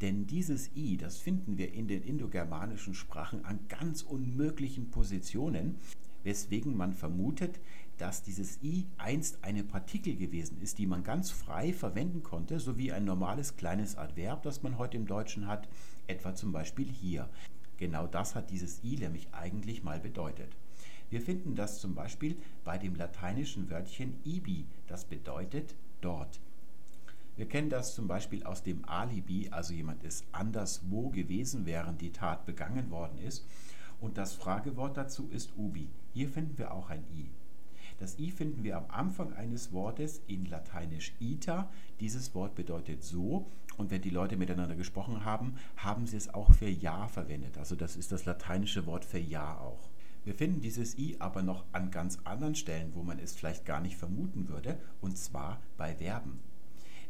denn 0.00 0.26
dieses 0.26 0.74
i, 0.74 0.96
das 0.96 1.18
finden 1.18 1.58
wir 1.58 1.72
in 1.72 1.86
den 1.86 2.02
indogermanischen 2.02 2.94
Sprachen 2.94 3.44
an 3.44 3.60
ganz 3.68 4.02
unmöglichen 4.02 4.90
Positionen, 4.90 5.76
weswegen 6.24 6.76
man 6.76 6.92
vermutet, 6.92 7.60
dass 7.98 8.22
dieses 8.22 8.62
i 8.62 8.86
einst 8.98 9.38
eine 9.42 9.64
Partikel 9.64 10.16
gewesen 10.16 10.60
ist, 10.60 10.78
die 10.78 10.86
man 10.86 11.02
ganz 11.02 11.30
frei 11.30 11.72
verwenden 11.72 12.22
konnte, 12.22 12.58
so 12.58 12.76
wie 12.76 12.92
ein 12.92 13.04
normales 13.04 13.56
kleines 13.56 13.96
Adverb, 13.96 14.42
das 14.42 14.62
man 14.62 14.76
heute 14.76 14.96
im 14.96 15.06
Deutschen 15.06 15.46
hat, 15.46 15.68
etwa 16.06 16.34
zum 16.34 16.52
Beispiel 16.52 16.88
hier. 16.88 17.28
Genau 17.76 18.06
das 18.06 18.34
hat 18.34 18.50
dieses 18.50 18.82
i 18.84 18.96
nämlich 18.96 19.28
eigentlich 19.32 19.82
mal 19.82 20.00
bedeutet. 20.00 20.56
Wir 21.10 21.20
finden 21.20 21.54
das 21.54 21.80
zum 21.80 21.94
Beispiel 21.94 22.36
bei 22.64 22.78
dem 22.78 22.96
lateinischen 22.96 23.70
Wörtchen 23.70 24.14
ibi, 24.24 24.66
das 24.88 25.04
bedeutet 25.04 25.74
dort. 26.00 26.40
Wir 27.36 27.46
kennen 27.46 27.68
das 27.68 27.94
zum 27.94 28.08
Beispiel 28.08 28.42
aus 28.44 28.62
dem 28.62 28.84
Alibi, 28.88 29.48
also 29.50 29.74
jemand 29.74 30.02
ist 30.04 30.24
anderswo 30.32 31.10
gewesen, 31.10 31.66
während 31.66 32.00
die 32.00 32.12
Tat 32.12 32.46
begangen 32.46 32.90
worden 32.90 33.18
ist. 33.18 33.46
Und 34.00 34.16
das 34.16 34.34
Fragewort 34.34 34.96
dazu 34.96 35.28
ist 35.30 35.52
ubi. 35.56 35.88
Hier 36.14 36.28
finden 36.28 36.56
wir 36.58 36.72
auch 36.72 36.88
ein 36.88 37.04
i. 37.14 37.30
Das 37.98 38.18
i 38.18 38.30
finden 38.30 38.62
wir 38.62 38.76
am 38.76 38.86
Anfang 38.88 39.32
eines 39.32 39.72
Wortes 39.72 40.20
in 40.26 40.44
Lateinisch 40.46 41.14
ita. 41.18 41.70
Dieses 42.00 42.34
Wort 42.34 42.54
bedeutet 42.54 43.02
so 43.02 43.46
und 43.78 43.90
wenn 43.90 44.02
die 44.02 44.10
Leute 44.10 44.36
miteinander 44.36 44.76
gesprochen 44.76 45.24
haben, 45.24 45.54
haben 45.76 46.06
sie 46.06 46.16
es 46.16 46.32
auch 46.32 46.52
für 46.52 46.68
ja 46.68 47.08
verwendet. 47.08 47.56
Also 47.58 47.74
das 47.74 47.96
ist 47.96 48.12
das 48.12 48.24
lateinische 48.24 48.86
Wort 48.86 49.04
für 49.04 49.18
ja 49.18 49.58
auch. 49.58 49.90
Wir 50.24 50.34
finden 50.34 50.60
dieses 50.60 50.98
i 50.98 51.16
aber 51.20 51.42
noch 51.42 51.64
an 51.72 51.90
ganz 51.90 52.18
anderen 52.24 52.56
Stellen, 52.56 52.92
wo 52.94 53.02
man 53.02 53.18
es 53.18 53.34
vielleicht 53.34 53.64
gar 53.64 53.80
nicht 53.80 53.96
vermuten 53.96 54.48
würde, 54.48 54.78
und 55.00 55.16
zwar 55.16 55.60
bei 55.76 55.94
Verben. 55.94 56.40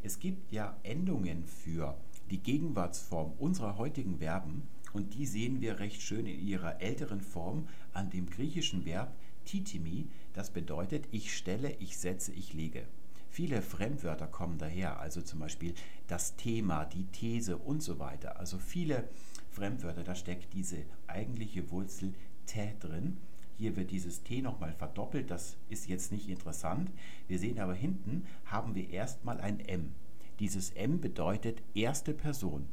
Es 0.03 0.19
gibt 0.19 0.51
ja 0.51 0.77
Endungen 0.83 1.45
für 1.45 1.97
die 2.29 2.37
Gegenwartsform 2.37 3.33
unserer 3.39 3.77
heutigen 3.77 4.19
Verben 4.19 4.67
und 4.93 5.15
die 5.15 5.25
sehen 5.25 5.61
wir 5.61 5.79
recht 5.79 6.01
schön 6.01 6.27
in 6.27 6.39
ihrer 6.39 6.79
älteren 6.79 7.21
Form 7.21 7.67
an 7.93 8.09
dem 8.09 8.29
griechischen 8.29 8.85
Verb 8.85 9.13
titimi, 9.45 10.07
das 10.37 10.51
bedeutet 10.51 11.07
ich 11.11 11.35
stelle, 11.35 11.75
ich 11.79 11.97
setze, 11.97 12.31
ich 12.31 12.53
lege. 12.53 12.85
Viele 13.27 13.63
Fremdwörter 13.63 14.27
kommen 14.27 14.59
daher, 14.59 14.99
also 14.99 15.19
zum 15.23 15.39
Beispiel 15.39 15.73
das 16.05 16.35
Thema, 16.35 16.85
die 16.85 17.05
These 17.05 17.57
und 17.57 17.81
so 17.81 17.97
weiter. 17.97 18.39
Also 18.39 18.59
viele 18.59 19.09
Fremdwörter, 19.49 20.03
da 20.03 20.13
steckt 20.13 20.53
diese 20.53 20.77
eigentliche 21.07 21.71
Wurzel 21.71 22.13
T 22.45 22.75
drin. 22.79 23.17
Hier 23.57 23.75
wird 23.75 23.89
dieses 23.89 24.21
T 24.21 24.43
nochmal 24.43 24.73
verdoppelt, 24.73 25.31
das 25.31 25.57
ist 25.69 25.87
jetzt 25.87 26.11
nicht 26.11 26.29
interessant. 26.29 26.91
Wir 27.27 27.39
sehen 27.39 27.59
aber 27.59 27.73
hinten 27.73 28.27
haben 28.45 28.75
wir 28.75 28.91
erstmal 28.91 29.41
ein 29.41 29.59
M. 29.61 29.95
Dieses 30.39 30.69
M 30.69 31.01
bedeutet 31.01 31.63
erste 31.73 32.13
Person. 32.13 32.67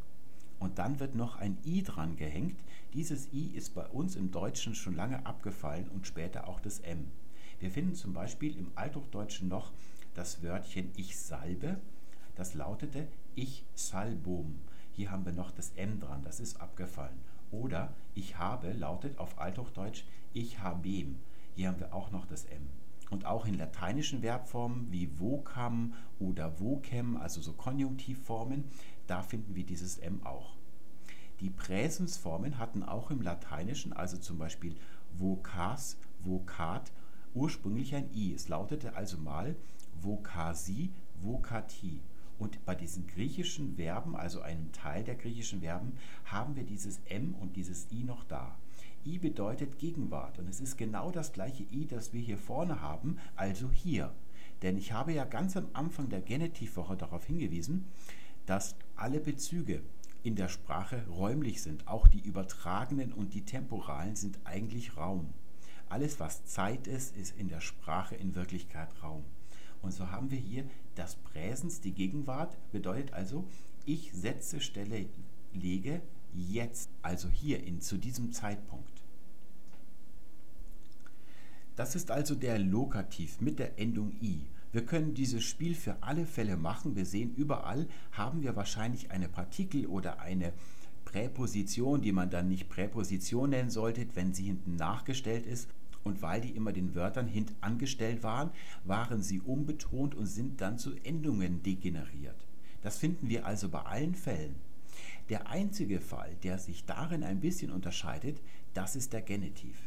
Und 0.59 0.79
dann 0.79 1.01
wird 1.01 1.15
noch 1.15 1.37
ein 1.37 1.57
I 1.65 1.83
dran 1.83 2.17
gehängt. 2.17 2.61
Dieses 2.93 3.33
I 3.33 3.53
ist 3.55 3.75
bei 3.75 3.87
uns 3.87 4.17
im 4.17 4.31
Deutschen 4.31 4.75
schon 4.75 4.95
lange 4.97 5.25
abgefallen 5.25 5.89
und 5.89 6.07
später 6.07 6.47
auch 6.47 6.61
das 6.61 6.81
M. 6.81 7.07
Wir 7.65 7.71
finden 7.71 7.95
zum 7.95 8.13
Beispiel 8.13 8.59
im 8.59 8.71
Althochdeutschen 8.75 9.49
noch 9.49 9.73
das 10.13 10.43
Wörtchen 10.43 10.91
ich 10.97 11.19
salbe. 11.19 11.81
Das 12.35 12.53
lautete 12.53 13.09
ich 13.37 13.65
salbum. 13.75 14.61
Hier 14.93 15.11
haben 15.11 15.25
wir 15.25 15.33
noch 15.33 15.51
das 15.51 15.71
M 15.71 15.99
dran, 15.99 16.23
das 16.23 16.41
ist 16.41 16.61
abgefallen. 16.61 17.17
Oder 17.51 17.95
ich 18.15 18.37
habe 18.37 18.71
lautet 18.75 19.17
auf 19.17 19.39
Althochdeutsch 19.39 20.05
ich 20.35 20.59
habem. 20.59 21.17
Hier 21.55 21.69
haben 21.69 21.81
wir 21.81 21.95
auch 21.95 22.11
noch 22.11 22.27
das 22.27 22.45
M. 22.45 22.69
Und 23.09 23.25
auch 23.25 23.47
in 23.47 23.57
lateinischen 23.57 24.21
Verbformen 24.21 24.93
wie 24.93 25.19
vocam 25.19 25.95
oder 26.19 26.61
vocem, 26.61 27.17
also 27.17 27.41
so 27.41 27.55
Konjunktivformen, 27.55 28.65
da 29.07 29.23
finden 29.23 29.55
wir 29.55 29.65
dieses 29.65 29.97
M 29.97 30.21
auch. 30.27 30.55
Die 31.41 31.49
Präsensformen 31.49 32.59
hatten 32.59 32.83
auch 32.83 33.11
im 33.11 33.23
Lateinischen, 33.23 33.95
also 33.95 34.19
zum 34.19 34.37
Beispiel 34.37 34.77
vocas, 35.15 35.97
vocat, 36.21 36.93
ursprünglich 37.35 37.95
ein 37.95 38.09
I. 38.15 38.33
Es 38.33 38.49
lautete 38.49 38.97
also 38.97 39.19
mal 39.19 39.57
vocasi, 40.01 40.91
vocati. 41.21 42.01
Und 42.39 42.65
bei 42.65 42.75
diesen 42.75 43.07
griechischen 43.07 43.77
Verben, 43.77 44.17
also 44.17 44.41
einem 44.41 44.73
Teil 44.73 45.05
der 45.05 45.15
griechischen 45.15 45.61
Verben, 45.61 45.93
haben 46.25 46.57
wir 46.57 46.65
dieses 46.65 47.01
M 47.07 47.35
und 47.35 47.57
dieses 47.57 47.91
I 47.93 48.03
noch 48.05 48.25
da. 48.25 48.59
I 49.07 49.19
bedeutet 49.19 49.79
Gegenwart 49.79 50.39
und 50.39 50.49
es 50.49 50.61
ist 50.61 50.77
genau 50.77 51.11
das 51.11 51.33
gleiche 51.33 51.65
I, 51.65 51.87
das 51.87 52.13
wir 52.13 52.21
hier 52.21 52.39
vorne 52.39 52.81
haben, 52.81 53.19
also 53.37 53.71
hier. 53.71 54.15
Denn 54.63 54.79
ich 54.79 54.93
habe 54.93 55.13
ja 55.13 55.25
ganz 55.25 55.57
am 55.57 55.69
Anfang 55.75 56.09
der 56.09 56.23
Genitivwoche 56.23 56.97
darauf 56.97 57.27
hingewiesen, 57.27 57.85
dass 58.47 58.77
alle 58.97 59.21
Bezüge 59.21 59.83
in 60.23 60.37
der 60.37 60.49
Sprache 60.49 61.07
räumlich 61.09 61.63
sind. 61.63 61.87
Auch 61.87 62.09
die 62.09 62.21
übertragenen 62.21 63.13
und 63.13 63.35
die 63.35 63.45
temporalen 63.45 64.17
sind 64.17 64.41
eigentlich 64.45 64.97
Raum. 64.97 65.35
Alles, 65.89 66.21
was 66.21 66.45
Zeit 66.47 66.87
ist, 66.87 67.17
ist 67.17 67.37
in 67.39 67.49
der 67.49 67.61
Sprache 67.61 68.15
in 68.15 68.35
Wirklichkeit 68.35 68.89
Raum. 69.03 69.25
Und 69.83 69.93
so 69.93 70.11
haben 70.11 70.31
wir 70.31 70.39
hier 70.39 70.65
das 70.95 71.17
Präsens, 71.17 71.81
die 71.81 71.93
Gegenwart, 71.93 72.57
bedeutet 72.73 73.13
also, 73.13 73.45
ich 73.85 74.13
setze, 74.13 74.61
stelle, 74.61 75.07
lege 75.53 76.01
jetzt, 76.35 76.91
also 77.03 77.29
hier 77.29 77.63
in, 77.63 77.81
zu 77.81 77.99
diesem 77.99 78.33
Zeitpunkt. 78.33 79.03
Das 81.77 81.97
ist 81.97 82.11
also 82.11 82.35
der 82.35 82.59
Lokativ 82.59 83.41
mit 83.41 83.59
der 83.59 83.79
Endung 83.79 84.13
i. 84.23 84.47
Wir 84.73 84.85
können 84.85 85.15
dieses 85.15 85.45
Spiel 85.45 85.75
für 85.75 86.03
alle 86.03 86.27
Fälle 86.27 86.57
machen. 86.57 86.97
Wir 86.97 87.07
sehen, 87.07 87.35
überall 87.37 87.87
haben 88.13 88.43
wir 88.43 88.57
wahrscheinlich 88.57 89.11
eine 89.11 89.29
Partikel 89.29 89.87
oder 89.87 90.21
eine 90.21 90.53
Präposition, 91.15 92.03
die 92.03 92.11
man 92.11 92.29
dann 92.29 92.49
nicht 92.49 92.69
Präposition 92.69 93.51
nennen 93.51 93.71
sollte, 93.71 94.05
wenn 94.15 94.35
sie 94.35 94.47
hinten 94.47 94.75
nachgestellt 94.75 95.47
ist. 95.47 95.69
Und 96.03 96.23
weil 96.23 96.41
die 96.41 96.51
immer 96.51 96.73
den 96.73 96.97
Wörtern 96.97 97.29
hint 97.29 97.55
angestellt 97.61 98.25
waren, 98.25 98.51
waren 98.83 99.23
sie 99.23 99.41
unbetont 99.41 100.17
und 100.17 100.27
sind 100.27 100.61
dann 100.61 100.77
zu 100.77 100.91
Endungen 101.05 101.63
degeneriert. 101.63 102.49
Das 102.83 102.99
finden 102.99 103.29
wir 103.29 103.47
also 103.47 103.69
bei 103.69 103.83
allen 103.83 104.17
Fällen. 104.17 104.57
Der 105.29 105.49
einzige 105.49 106.01
Fall, 106.01 106.35
der 106.43 106.59
sich 106.59 106.85
darin 106.85 107.23
ein 107.23 107.39
bisschen 107.39 107.71
unterscheidet, 107.71 108.41
das 108.75 108.97
ist 108.97 109.13
der 109.13 109.23
Genitiv. 109.23 109.79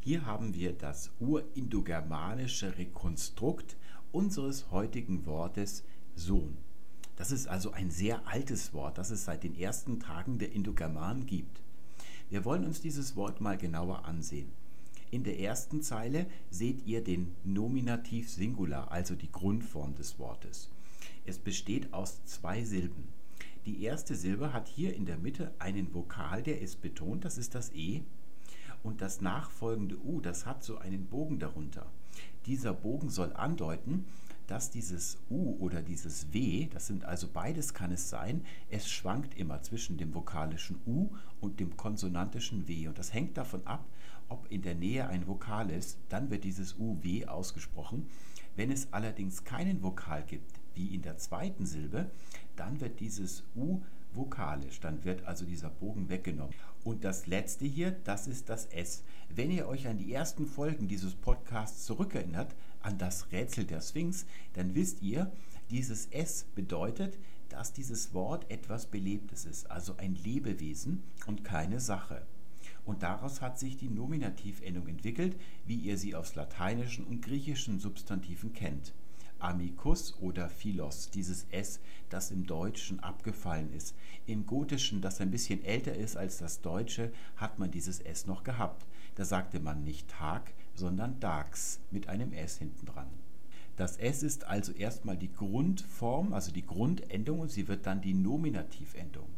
Hier 0.00 0.26
haben 0.26 0.52
wir 0.52 0.74
das 0.74 1.10
urindogermanische 1.18 2.76
Rekonstrukt 2.76 3.78
unseres 4.12 4.70
heutigen 4.70 5.24
Wortes 5.24 5.82
Sohn. 6.14 6.58
Das 7.18 7.32
ist 7.32 7.48
also 7.48 7.72
ein 7.72 7.90
sehr 7.90 8.28
altes 8.28 8.72
Wort, 8.72 8.96
das 8.96 9.10
es 9.10 9.24
seit 9.24 9.42
den 9.42 9.58
ersten 9.58 9.98
Tagen 9.98 10.38
der 10.38 10.52
Indogermanen 10.52 11.26
gibt. 11.26 11.60
Wir 12.30 12.44
wollen 12.44 12.64
uns 12.64 12.80
dieses 12.80 13.16
Wort 13.16 13.40
mal 13.40 13.58
genauer 13.58 14.04
ansehen. 14.04 14.52
In 15.10 15.24
der 15.24 15.40
ersten 15.40 15.82
Zeile 15.82 16.26
seht 16.48 16.86
ihr 16.86 17.02
den 17.02 17.34
Nominativ 17.42 18.30
Singular, 18.30 18.92
also 18.92 19.16
die 19.16 19.32
Grundform 19.32 19.96
des 19.96 20.20
Wortes. 20.20 20.70
Es 21.24 21.38
besteht 21.38 21.92
aus 21.92 22.24
zwei 22.24 22.62
Silben. 22.62 23.08
Die 23.66 23.82
erste 23.82 24.14
Silbe 24.14 24.52
hat 24.52 24.68
hier 24.68 24.94
in 24.94 25.04
der 25.04 25.18
Mitte 25.18 25.52
einen 25.58 25.92
Vokal, 25.92 26.44
der 26.44 26.60
ist 26.60 26.82
betont, 26.82 27.24
das 27.24 27.36
ist 27.36 27.56
das 27.56 27.74
E. 27.74 28.02
Und 28.82 29.00
das 29.00 29.20
nachfolgende 29.20 29.98
U, 30.04 30.20
das 30.20 30.46
hat 30.46 30.62
so 30.62 30.78
einen 30.78 31.06
Bogen 31.06 31.38
darunter. 31.38 31.86
Dieser 32.46 32.72
Bogen 32.72 33.10
soll 33.10 33.32
andeuten, 33.34 34.06
dass 34.46 34.70
dieses 34.70 35.18
U 35.28 35.56
oder 35.58 35.82
dieses 35.82 36.32
W, 36.32 36.68
das 36.72 36.86
sind 36.86 37.04
also 37.04 37.28
beides 37.28 37.74
kann 37.74 37.92
es 37.92 38.08
sein, 38.08 38.44
es 38.70 38.88
schwankt 38.88 39.36
immer 39.36 39.62
zwischen 39.62 39.98
dem 39.98 40.14
vokalischen 40.14 40.80
U 40.86 41.10
und 41.40 41.60
dem 41.60 41.76
konsonantischen 41.76 42.66
W. 42.66 42.88
Und 42.88 42.98
das 42.98 43.12
hängt 43.12 43.36
davon 43.36 43.66
ab, 43.66 43.84
ob 44.28 44.50
in 44.50 44.62
der 44.62 44.74
Nähe 44.74 45.06
ein 45.08 45.26
Vokal 45.26 45.70
ist, 45.70 45.98
dann 46.08 46.30
wird 46.30 46.44
dieses 46.44 46.78
U-W 46.78 47.26
ausgesprochen. 47.26 48.08
Wenn 48.56 48.70
es 48.70 48.92
allerdings 48.92 49.44
keinen 49.44 49.82
Vokal 49.82 50.22
gibt, 50.24 50.60
wie 50.74 50.94
in 50.94 51.02
der 51.02 51.16
zweiten 51.18 51.66
Silbe, 51.66 52.10
dann 52.56 52.80
wird 52.80 53.00
dieses 53.00 53.44
U 53.54 53.82
vokalisch, 54.12 54.80
dann 54.80 55.04
wird 55.04 55.24
also 55.24 55.44
dieser 55.44 55.70
Bogen 55.70 56.08
weggenommen. 56.08 56.54
Und 56.84 57.04
das 57.04 57.26
letzte 57.26 57.64
hier, 57.66 57.92
das 58.04 58.26
ist 58.26 58.48
das 58.48 58.66
S. 58.66 59.02
Wenn 59.28 59.50
ihr 59.50 59.68
euch 59.68 59.88
an 59.88 59.98
die 59.98 60.12
ersten 60.12 60.46
Folgen 60.46 60.88
dieses 60.88 61.14
Podcasts 61.14 61.84
zurückerinnert, 61.84 62.54
an 62.80 62.98
das 62.98 63.32
Rätsel 63.32 63.64
der 63.64 63.80
Sphinx, 63.80 64.26
dann 64.54 64.74
wisst 64.74 65.02
ihr, 65.02 65.30
dieses 65.70 66.06
S 66.06 66.46
bedeutet, 66.54 67.18
dass 67.48 67.72
dieses 67.72 68.14
Wort 68.14 68.50
etwas 68.50 68.86
Belebtes 68.86 69.44
ist, 69.44 69.70
also 69.70 69.96
ein 69.96 70.14
Lebewesen 70.14 71.02
und 71.26 71.44
keine 71.44 71.80
Sache. 71.80 72.22
Und 72.84 73.02
daraus 73.02 73.40
hat 73.42 73.58
sich 73.58 73.76
die 73.76 73.90
Nominativendung 73.90 74.86
entwickelt, 74.88 75.36
wie 75.66 75.76
ihr 75.76 75.98
sie 75.98 76.14
aus 76.14 76.34
lateinischen 76.34 77.04
und 77.04 77.20
griechischen 77.22 77.78
Substantiven 77.80 78.52
kennt 78.52 78.92
amicus 79.38 80.16
oder 80.20 80.48
philos, 80.48 81.10
dieses 81.10 81.46
S, 81.50 81.80
das 82.08 82.30
im 82.30 82.46
Deutschen 82.46 83.00
abgefallen 83.00 83.72
ist. 83.72 83.94
Im 84.26 84.46
Gotischen, 84.46 85.00
das 85.00 85.20
ein 85.20 85.30
bisschen 85.30 85.64
älter 85.64 85.94
ist 85.94 86.16
als 86.16 86.38
das 86.38 86.60
Deutsche, 86.60 87.12
hat 87.36 87.58
man 87.58 87.70
dieses 87.70 88.00
S 88.00 88.26
noch 88.26 88.44
gehabt. 88.44 88.86
Da 89.14 89.24
sagte 89.24 89.60
man 89.60 89.84
nicht 89.84 90.08
Tag, 90.08 90.52
sondern 90.74 91.20
Dags 91.20 91.80
mit 91.90 92.08
einem 92.08 92.32
S 92.32 92.58
hinten 92.58 92.86
dran. 92.86 93.08
Das 93.76 93.96
S 93.96 94.22
ist 94.22 94.44
also 94.44 94.72
erstmal 94.72 95.16
die 95.16 95.32
Grundform, 95.32 96.32
also 96.32 96.50
die 96.50 96.66
Grundendung 96.66 97.40
und 97.40 97.50
sie 97.50 97.68
wird 97.68 97.86
dann 97.86 98.00
die 98.00 98.14
Nominativendung. 98.14 99.28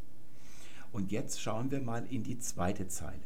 Und 0.92 1.12
jetzt 1.12 1.40
schauen 1.40 1.70
wir 1.70 1.80
mal 1.80 2.06
in 2.10 2.22
die 2.22 2.38
zweite 2.38 2.88
Zeile. 2.88 3.20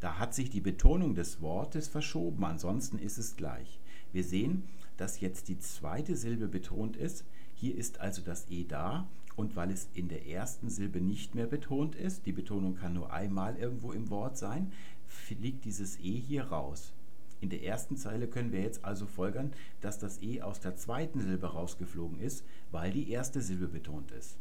Da 0.00 0.18
hat 0.18 0.34
sich 0.34 0.50
die 0.50 0.60
Betonung 0.60 1.14
des 1.14 1.40
Wortes 1.40 1.88
verschoben, 1.88 2.44
ansonsten 2.44 2.98
ist 2.98 3.18
es 3.18 3.36
gleich. 3.36 3.80
Wir 4.12 4.24
sehen, 4.24 4.64
dass 4.98 5.20
jetzt 5.20 5.48
die 5.48 5.58
zweite 5.58 6.14
Silbe 6.14 6.48
betont 6.48 6.96
ist. 6.96 7.24
Hier 7.54 7.74
ist 7.74 8.00
also 8.00 8.20
das 8.20 8.46
E 8.50 8.64
da 8.64 9.08
und 9.36 9.56
weil 9.56 9.70
es 9.70 9.88
in 9.94 10.08
der 10.08 10.26
ersten 10.26 10.68
Silbe 10.68 11.00
nicht 11.00 11.34
mehr 11.34 11.46
betont 11.46 11.94
ist, 11.94 12.26
die 12.26 12.32
Betonung 12.32 12.74
kann 12.74 12.92
nur 12.92 13.12
einmal 13.12 13.56
irgendwo 13.56 13.92
im 13.92 14.10
Wort 14.10 14.36
sein, 14.36 14.72
fliegt 15.06 15.64
dieses 15.64 15.98
E 16.00 16.12
hier 16.20 16.44
raus. 16.44 16.92
In 17.40 17.50
der 17.50 17.62
ersten 17.62 17.96
Zeile 17.96 18.26
können 18.26 18.50
wir 18.50 18.60
jetzt 18.60 18.84
also 18.84 19.06
folgern, 19.06 19.52
dass 19.80 19.98
das 19.98 20.20
E 20.22 20.42
aus 20.42 20.58
der 20.60 20.76
zweiten 20.76 21.20
Silbe 21.20 21.46
rausgeflogen 21.46 22.20
ist, 22.20 22.44
weil 22.72 22.90
die 22.90 23.10
erste 23.10 23.40
Silbe 23.40 23.68
betont 23.68 24.10
ist. 24.10 24.36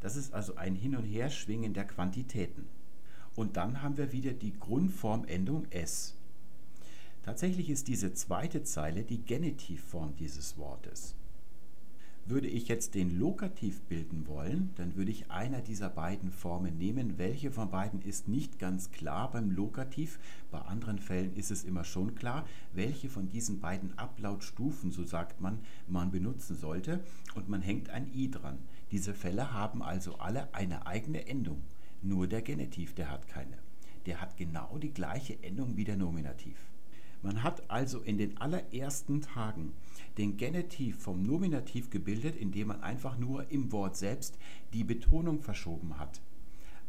Das 0.00 0.16
ist 0.16 0.34
also 0.34 0.56
ein 0.56 0.74
Hin- 0.74 0.96
und 0.96 1.04
Herschwingen 1.04 1.72
der 1.72 1.86
Quantitäten. 1.86 2.66
Und 3.34 3.56
dann 3.56 3.80
haben 3.80 3.96
wir 3.96 4.12
wieder 4.12 4.32
die 4.32 4.52
Grundformendung 4.58 5.66
S. 5.70 6.14
Tatsächlich 7.22 7.70
ist 7.70 7.86
diese 7.86 8.12
zweite 8.14 8.64
Zeile 8.64 9.04
die 9.04 9.22
Genitivform 9.22 10.16
dieses 10.16 10.58
Wortes. 10.58 11.14
Würde 12.26 12.48
ich 12.48 12.66
jetzt 12.66 12.96
den 12.96 13.16
Lokativ 13.16 13.82
bilden 13.82 14.26
wollen, 14.26 14.70
dann 14.76 14.96
würde 14.96 15.12
ich 15.12 15.30
einer 15.30 15.60
dieser 15.60 15.88
beiden 15.88 16.32
Formen 16.32 16.78
nehmen. 16.78 17.18
Welche 17.18 17.52
von 17.52 17.70
beiden 17.70 18.02
ist 18.02 18.26
nicht 18.26 18.58
ganz 18.58 18.90
klar 18.90 19.30
beim 19.30 19.52
Lokativ. 19.52 20.18
Bei 20.50 20.60
anderen 20.62 20.98
Fällen 20.98 21.34
ist 21.36 21.52
es 21.52 21.62
immer 21.62 21.84
schon 21.84 22.16
klar, 22.16 22.44
welche 22.72 23.08
von 23.08 23.28
diesen 23.28 23.60
beiden 23.60 23.96
Ablautstufen, 23.98 24.90
so 24.90 25.04
sagt 25.04 25.40
man, 25.40 25.58
man 25.86 26.10
benutzen 26.10 26.56
sollte. 26.56 27.04
Und 27.36 27.48
man 27.48 27.62
hängt 27.62 27.88
ein 27.90 28.12
i 28.12 28.30
dran. 28.30 28.58
Diese 28.90 29.14
Fälle 29.14 29.52
haben 29.52 29.82
also 29.82 30.16
alle 30.18 30.52
eine 30.54 30.86
eigene 30.86 31.26
Endung. 31.28 31.62
Nur 32.02 32.26
der 32.26 32.42
Genitiv, 32.42 32.94
der 32.94 33.10
hat 33.10 33.28
keine. 33.28 33.58
Der 34.06 34.20
hat 34.20 34.36
genau 34.36 34.78
die 34.78 34.92
gleiche 34.92 35.40
Endung 35.42 35.76
wie 35.76 35.84
der 35.84 35.96
Nominativ. 35.96 36.71
Man 37.22 37.44
hat 37.44 37.70
also 37.70 38.00
in 38.00 38.18
den 38.18 38.36
allerersten 38.38 39.20
Tagen 39.20 39.72
den 40.18 40.36
Genitiv 40.36 40.98
vom 41.00 41.22
Nominativ 41.22 41.88
gebildet, 41.88 42.36
indem 42.36 42.68
man 42.68 42.82
einfach 42.82 43.16
nur 43.16 43.50
im 43.50 43.70
Wort 43.70 43.96
selbst 43.96 44.38
die 44.72 44.84
Betonung 44.84 45.40
verschoben 45.40 45.98
hat. 45.98 46.20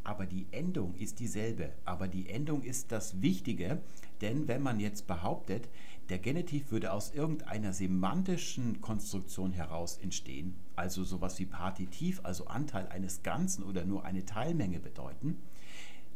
Aber 0.04 0.26
die 0.26 0.48
Endung 0.52 0.96
ist 0.96 1.19
dieselbe. 1.19 1.72
Aber 1.86 2.08
die 2.08 2.30
Endung 2.30 2.63
ist 2.63 2.91
das 2.91 3.22
Wichtige, 3.22 3.82
denn 4.22 4.48
wenn 4.48 4.62
man 4.62 4.80
jetzt 4.80 5.08
behauptet, 5.08 5.69
der 6.10 6.19
Genitiv 6.19 6.72
würde 6.72 6.91
aus 6.91 7.13
irgendeiner 7.13 7.72
semantischen 7.72 8.82
Konstruktion 8.82 9.54
heraus 9.54 9.98
entstehen, 9.98 10.56
also 10.76 11.04
sowas 11.04 11.39
wie 11.39 11.46
Partitiv, 11.46 12.19
also 12.24 12.48
Anteil 12.48 12.88
eines 12.88 13.24
Ganzen 13.24 13.63
oder 13.63 13.86
nur 13.86 14.04
eine 14.04 14.26
Teilmenge 14.26 14.80
bedeuten, 14.80 15.38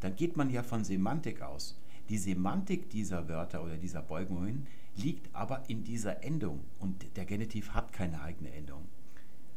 dann 0.02 0.16
geht 0.16 0.36
man 0.36 0.50
ja 0.50 0.64
von 0.64 0.84
Semantik 0.84 1.42
aus. 1.42 1.80
Die 2.10 2.18
Semantik 2.18 2.90
dieser 2.90 3.28
Wörter 3.28 3.64
oder 3.64 3.78
dieser 3.78 4.02
Beugungen 4.02 4.68
liegt 4.96 5.34
aber 5.36 5.64
in 5.68 5.84
dieser 5.84 6.24
Endung 6.24 6.62
und 6.80 7.06
der 7.18 7.26
Genitiv 7.26 7.72
hat 7.72 7.92
keine 7.92 8.22
eigene 8.22 8.54
Endung. 8.54 8.88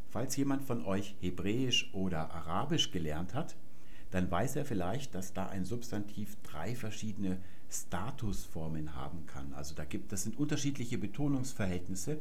Falls 0.09 0.37
jemand 0.37 0.65
von 0.65 0.85
euch 0.85 1.15
Hebräisch 1.21 1.95
oder 1.95 2.33
Arabisch 2.33 2.91
gelernt 2.91 3.35
hat, 3.35 3.57
dann 4.11 4.29
weiß 4.29 4.57
er 4.57 4.65
vielleicht, 4.65 5.15
dass 5.15 5.33
da 5.33 5.47
ein 5.47 5.65
Substantiv 5.65 6.37
drei 6.43 6.75
verschiedene 6.75 7.39
Statusformen 7.71 8.97
haben 8.97 9.27
kann. 9.27 9.53
Also 9.53 9.77
da 9.77 9.85
gibt, 9.85 10.11
das 10.11 10.25
sind 10.25 10.37
unterschiedliche 10.37 10.99
Betonungsverhältnisse, 10.99 12.19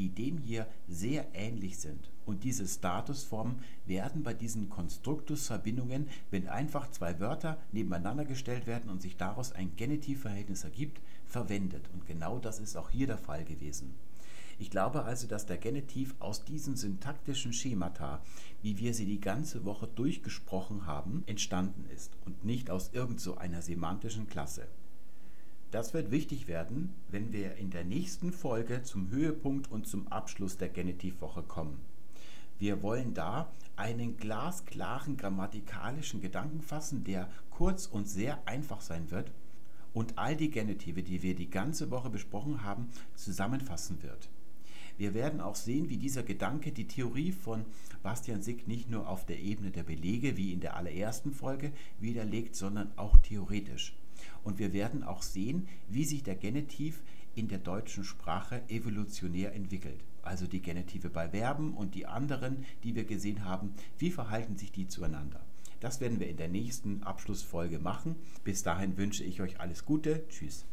die 0.00 0.08
dem 0.08 0.38
hier 0.38 0.66
sehr 0.88 1.26
ähnlich 1.34 1.78
sind. 1.78 2.10
Und 2.24 2.42
diese 2.42 2.66
Statusformen 2.66 3.56
werden 3.84 4.22
bei 4.22 4.32
diesen 4.32 4.70
Konstruktusverbindungen, 4.70 6.08
wenn 6.30 6.48
einfach 6.48 6.90
zwei 6.90 7.20
Wörter 7.20 7.58
nebeneinander 7.70 8.24
gestellt 8.24 8.66
werden 8.66 8.88
und 8.88 9.02
sich 9.02 9.18
daraus 9.18 9.52
ein 9.52 9.76
Genitivverhältnis 9.76 10.64
ergibt, 10.64 11.02
verwendet. 11.26 11.90
Und 11.92 12.06
genau 12.06 12.38
das 12.38 12.60
ist 12.60 12.76
auch 12.76 12.88
hier 12.88 13.08
der 13.08 13.18
Fall 13.18 13.44
gewesen. 13.44 13.94
Ich 14.58 14.70
glaube 14.70 15.04
also, 15.04 15.26
dass 15.26 15.44
der 15.44 15.58
Genitiv 15.58 16.14
aus 16.18 16.44
diesen 16.44 16.76
syntaktischen 16.76 17.52
Schemata, 17.52 18.22
wie 18.62 18.78
wir 18.78 18.94
sie 18.94 19.06
die 19.06 19.20
ganze 19.20 19.66
Woche 19.66 19.86
durchgesprochen 19.86 20.86
haben, 20.86 21.24
entstanden 21.26 21.84
ist 21.94 22.16
und 22.24 22.44
nicht 22.44 22.70
aus 22.70 22.90
irgend 22.94 23.20
so 23.20 23.36
einer 23.36 23.60
semantischen 23.60 24.28
Klasse. 24.28 24.66
Das 25.70 25.94
wird 25.94 26.10
wichtig 26.10 26.48
werden, 26.48 26.92
wenn 27.10 27.32
wir 27.32 27.54
in 27.54 27.70
der 27.70 27.84
nächsten 27.84 28.32
Folge 28.32 28.82
zum 28.82 29.10
Höhepunkt 29.10 29.70
und 29.70 29.86
zum 29.86 30.08
Abschluss 30.08 30.56
der 30.56 30.68
Genitivwoche 30.68 31.44
kommen. 31.44 31.78
Wir 32.58 32.82
wollen 32.82 33.14
da 33.14 33.52
einen 33.76 34.16
glasklaren 34.16 35.16
grammatikalischen 35.16 36.20
Gedanken 36.20 36.60
fassen, 36.60 37.04
der 37.04 37.30
kurz 37.50 37.86
und 37.86 38.08
sehr 38.08 38.46
einfach 38.48 38.80
sein 38.80 39.12
wird 39.12 39.30
und 39.94 40.18
all 40.18 40.36
die 40.36 40.50
Genitive, 40.50 41.04
die 41.04 41.22
wir 41.22 41.36
die 41.36 41.50
ganze 41.50 41.92
Woche 41.92 42.10
besprochen 42.10 42.64
haben, 42.64 42.88
zusammenfassen 43.14 44.02
wird. 44.02 44.28
Wir 44.98 45.14
werden 45.14 45.40
auch 45.40 45.54
sehen, 45.54 45.88
wie 45.88 45.98
dieser 45.98 46.24
Gedanke 46.24 46.72
die 46.72 46.88
Theorie 46.88 47.30
von 47.30 47.64
Bastian 48.02 48.42
Sick 48.42 48.66
nicht 48.66 48.90
nur 48.90 49.08
auf 49.08 49.24
der 49.24 49.38
Ebene 49.38 49.70
der 49.70 49.84
Belege 49.84 50.36
wie 50.36 50.52
in 50.52 50.60
der 50.60 50.76
allerersten 50.76 51.30
Folge 51.30 51.72
widerlegt, 52.00 52.56
sondern 52.56 52.90
auch 52.96 53.16
theoretisch. 53.18 53.94
Und 54.42 54.58
wir 54.58 54.72
werden 54.72 55.02
auch 55.02 55.22
sehen, 55.22 55.68
wie 55.88 56.04
sich 56.04 56.22
der 56.22 56.36
Genitiv 56.36 57.02
in 57.34 57.48
der 57.48 57.58
deutschen 57.58 58.04
Sprache 58.04 58.62
evolutionär 58.68 59.54
entwickelt. 59.54 60.00
Also 60.22 60.46
die 60.46 60.60
Genitive 60.60 61.08
bei 61.08 61.28
Verben 61.28 61.74
und 61.74 61.94
die 61.94 62.06
anderen, 62.06 62.64
die 62.84 62.94
wir 62.94 63.04
gesehen 63.04 63.44
haben, 63.44 63.74
wie 63.98 64.10
verhalten 64.10 64.56
sich 64.56 64.72
die 64.72 64.88
zueinander. 64.88 65.40
Das 65.80 66.00
werden 66.00 66.20
wir 66.20 66.28
in 66.28 66.36
der 66.36 66.48
nächsten 66.48 67.02
Abschlussfolge 67.02 67.78
machen. 67.78 68.16
Bis 68.44 68.62
dahin 68.62 68.98
wünsche 68.98 69.24
ich 69.24 69.40
euch 69.40 69.60
alles 69.60 69.86
Gute. 69.86 70.24
Tschüss. 70.28 70.66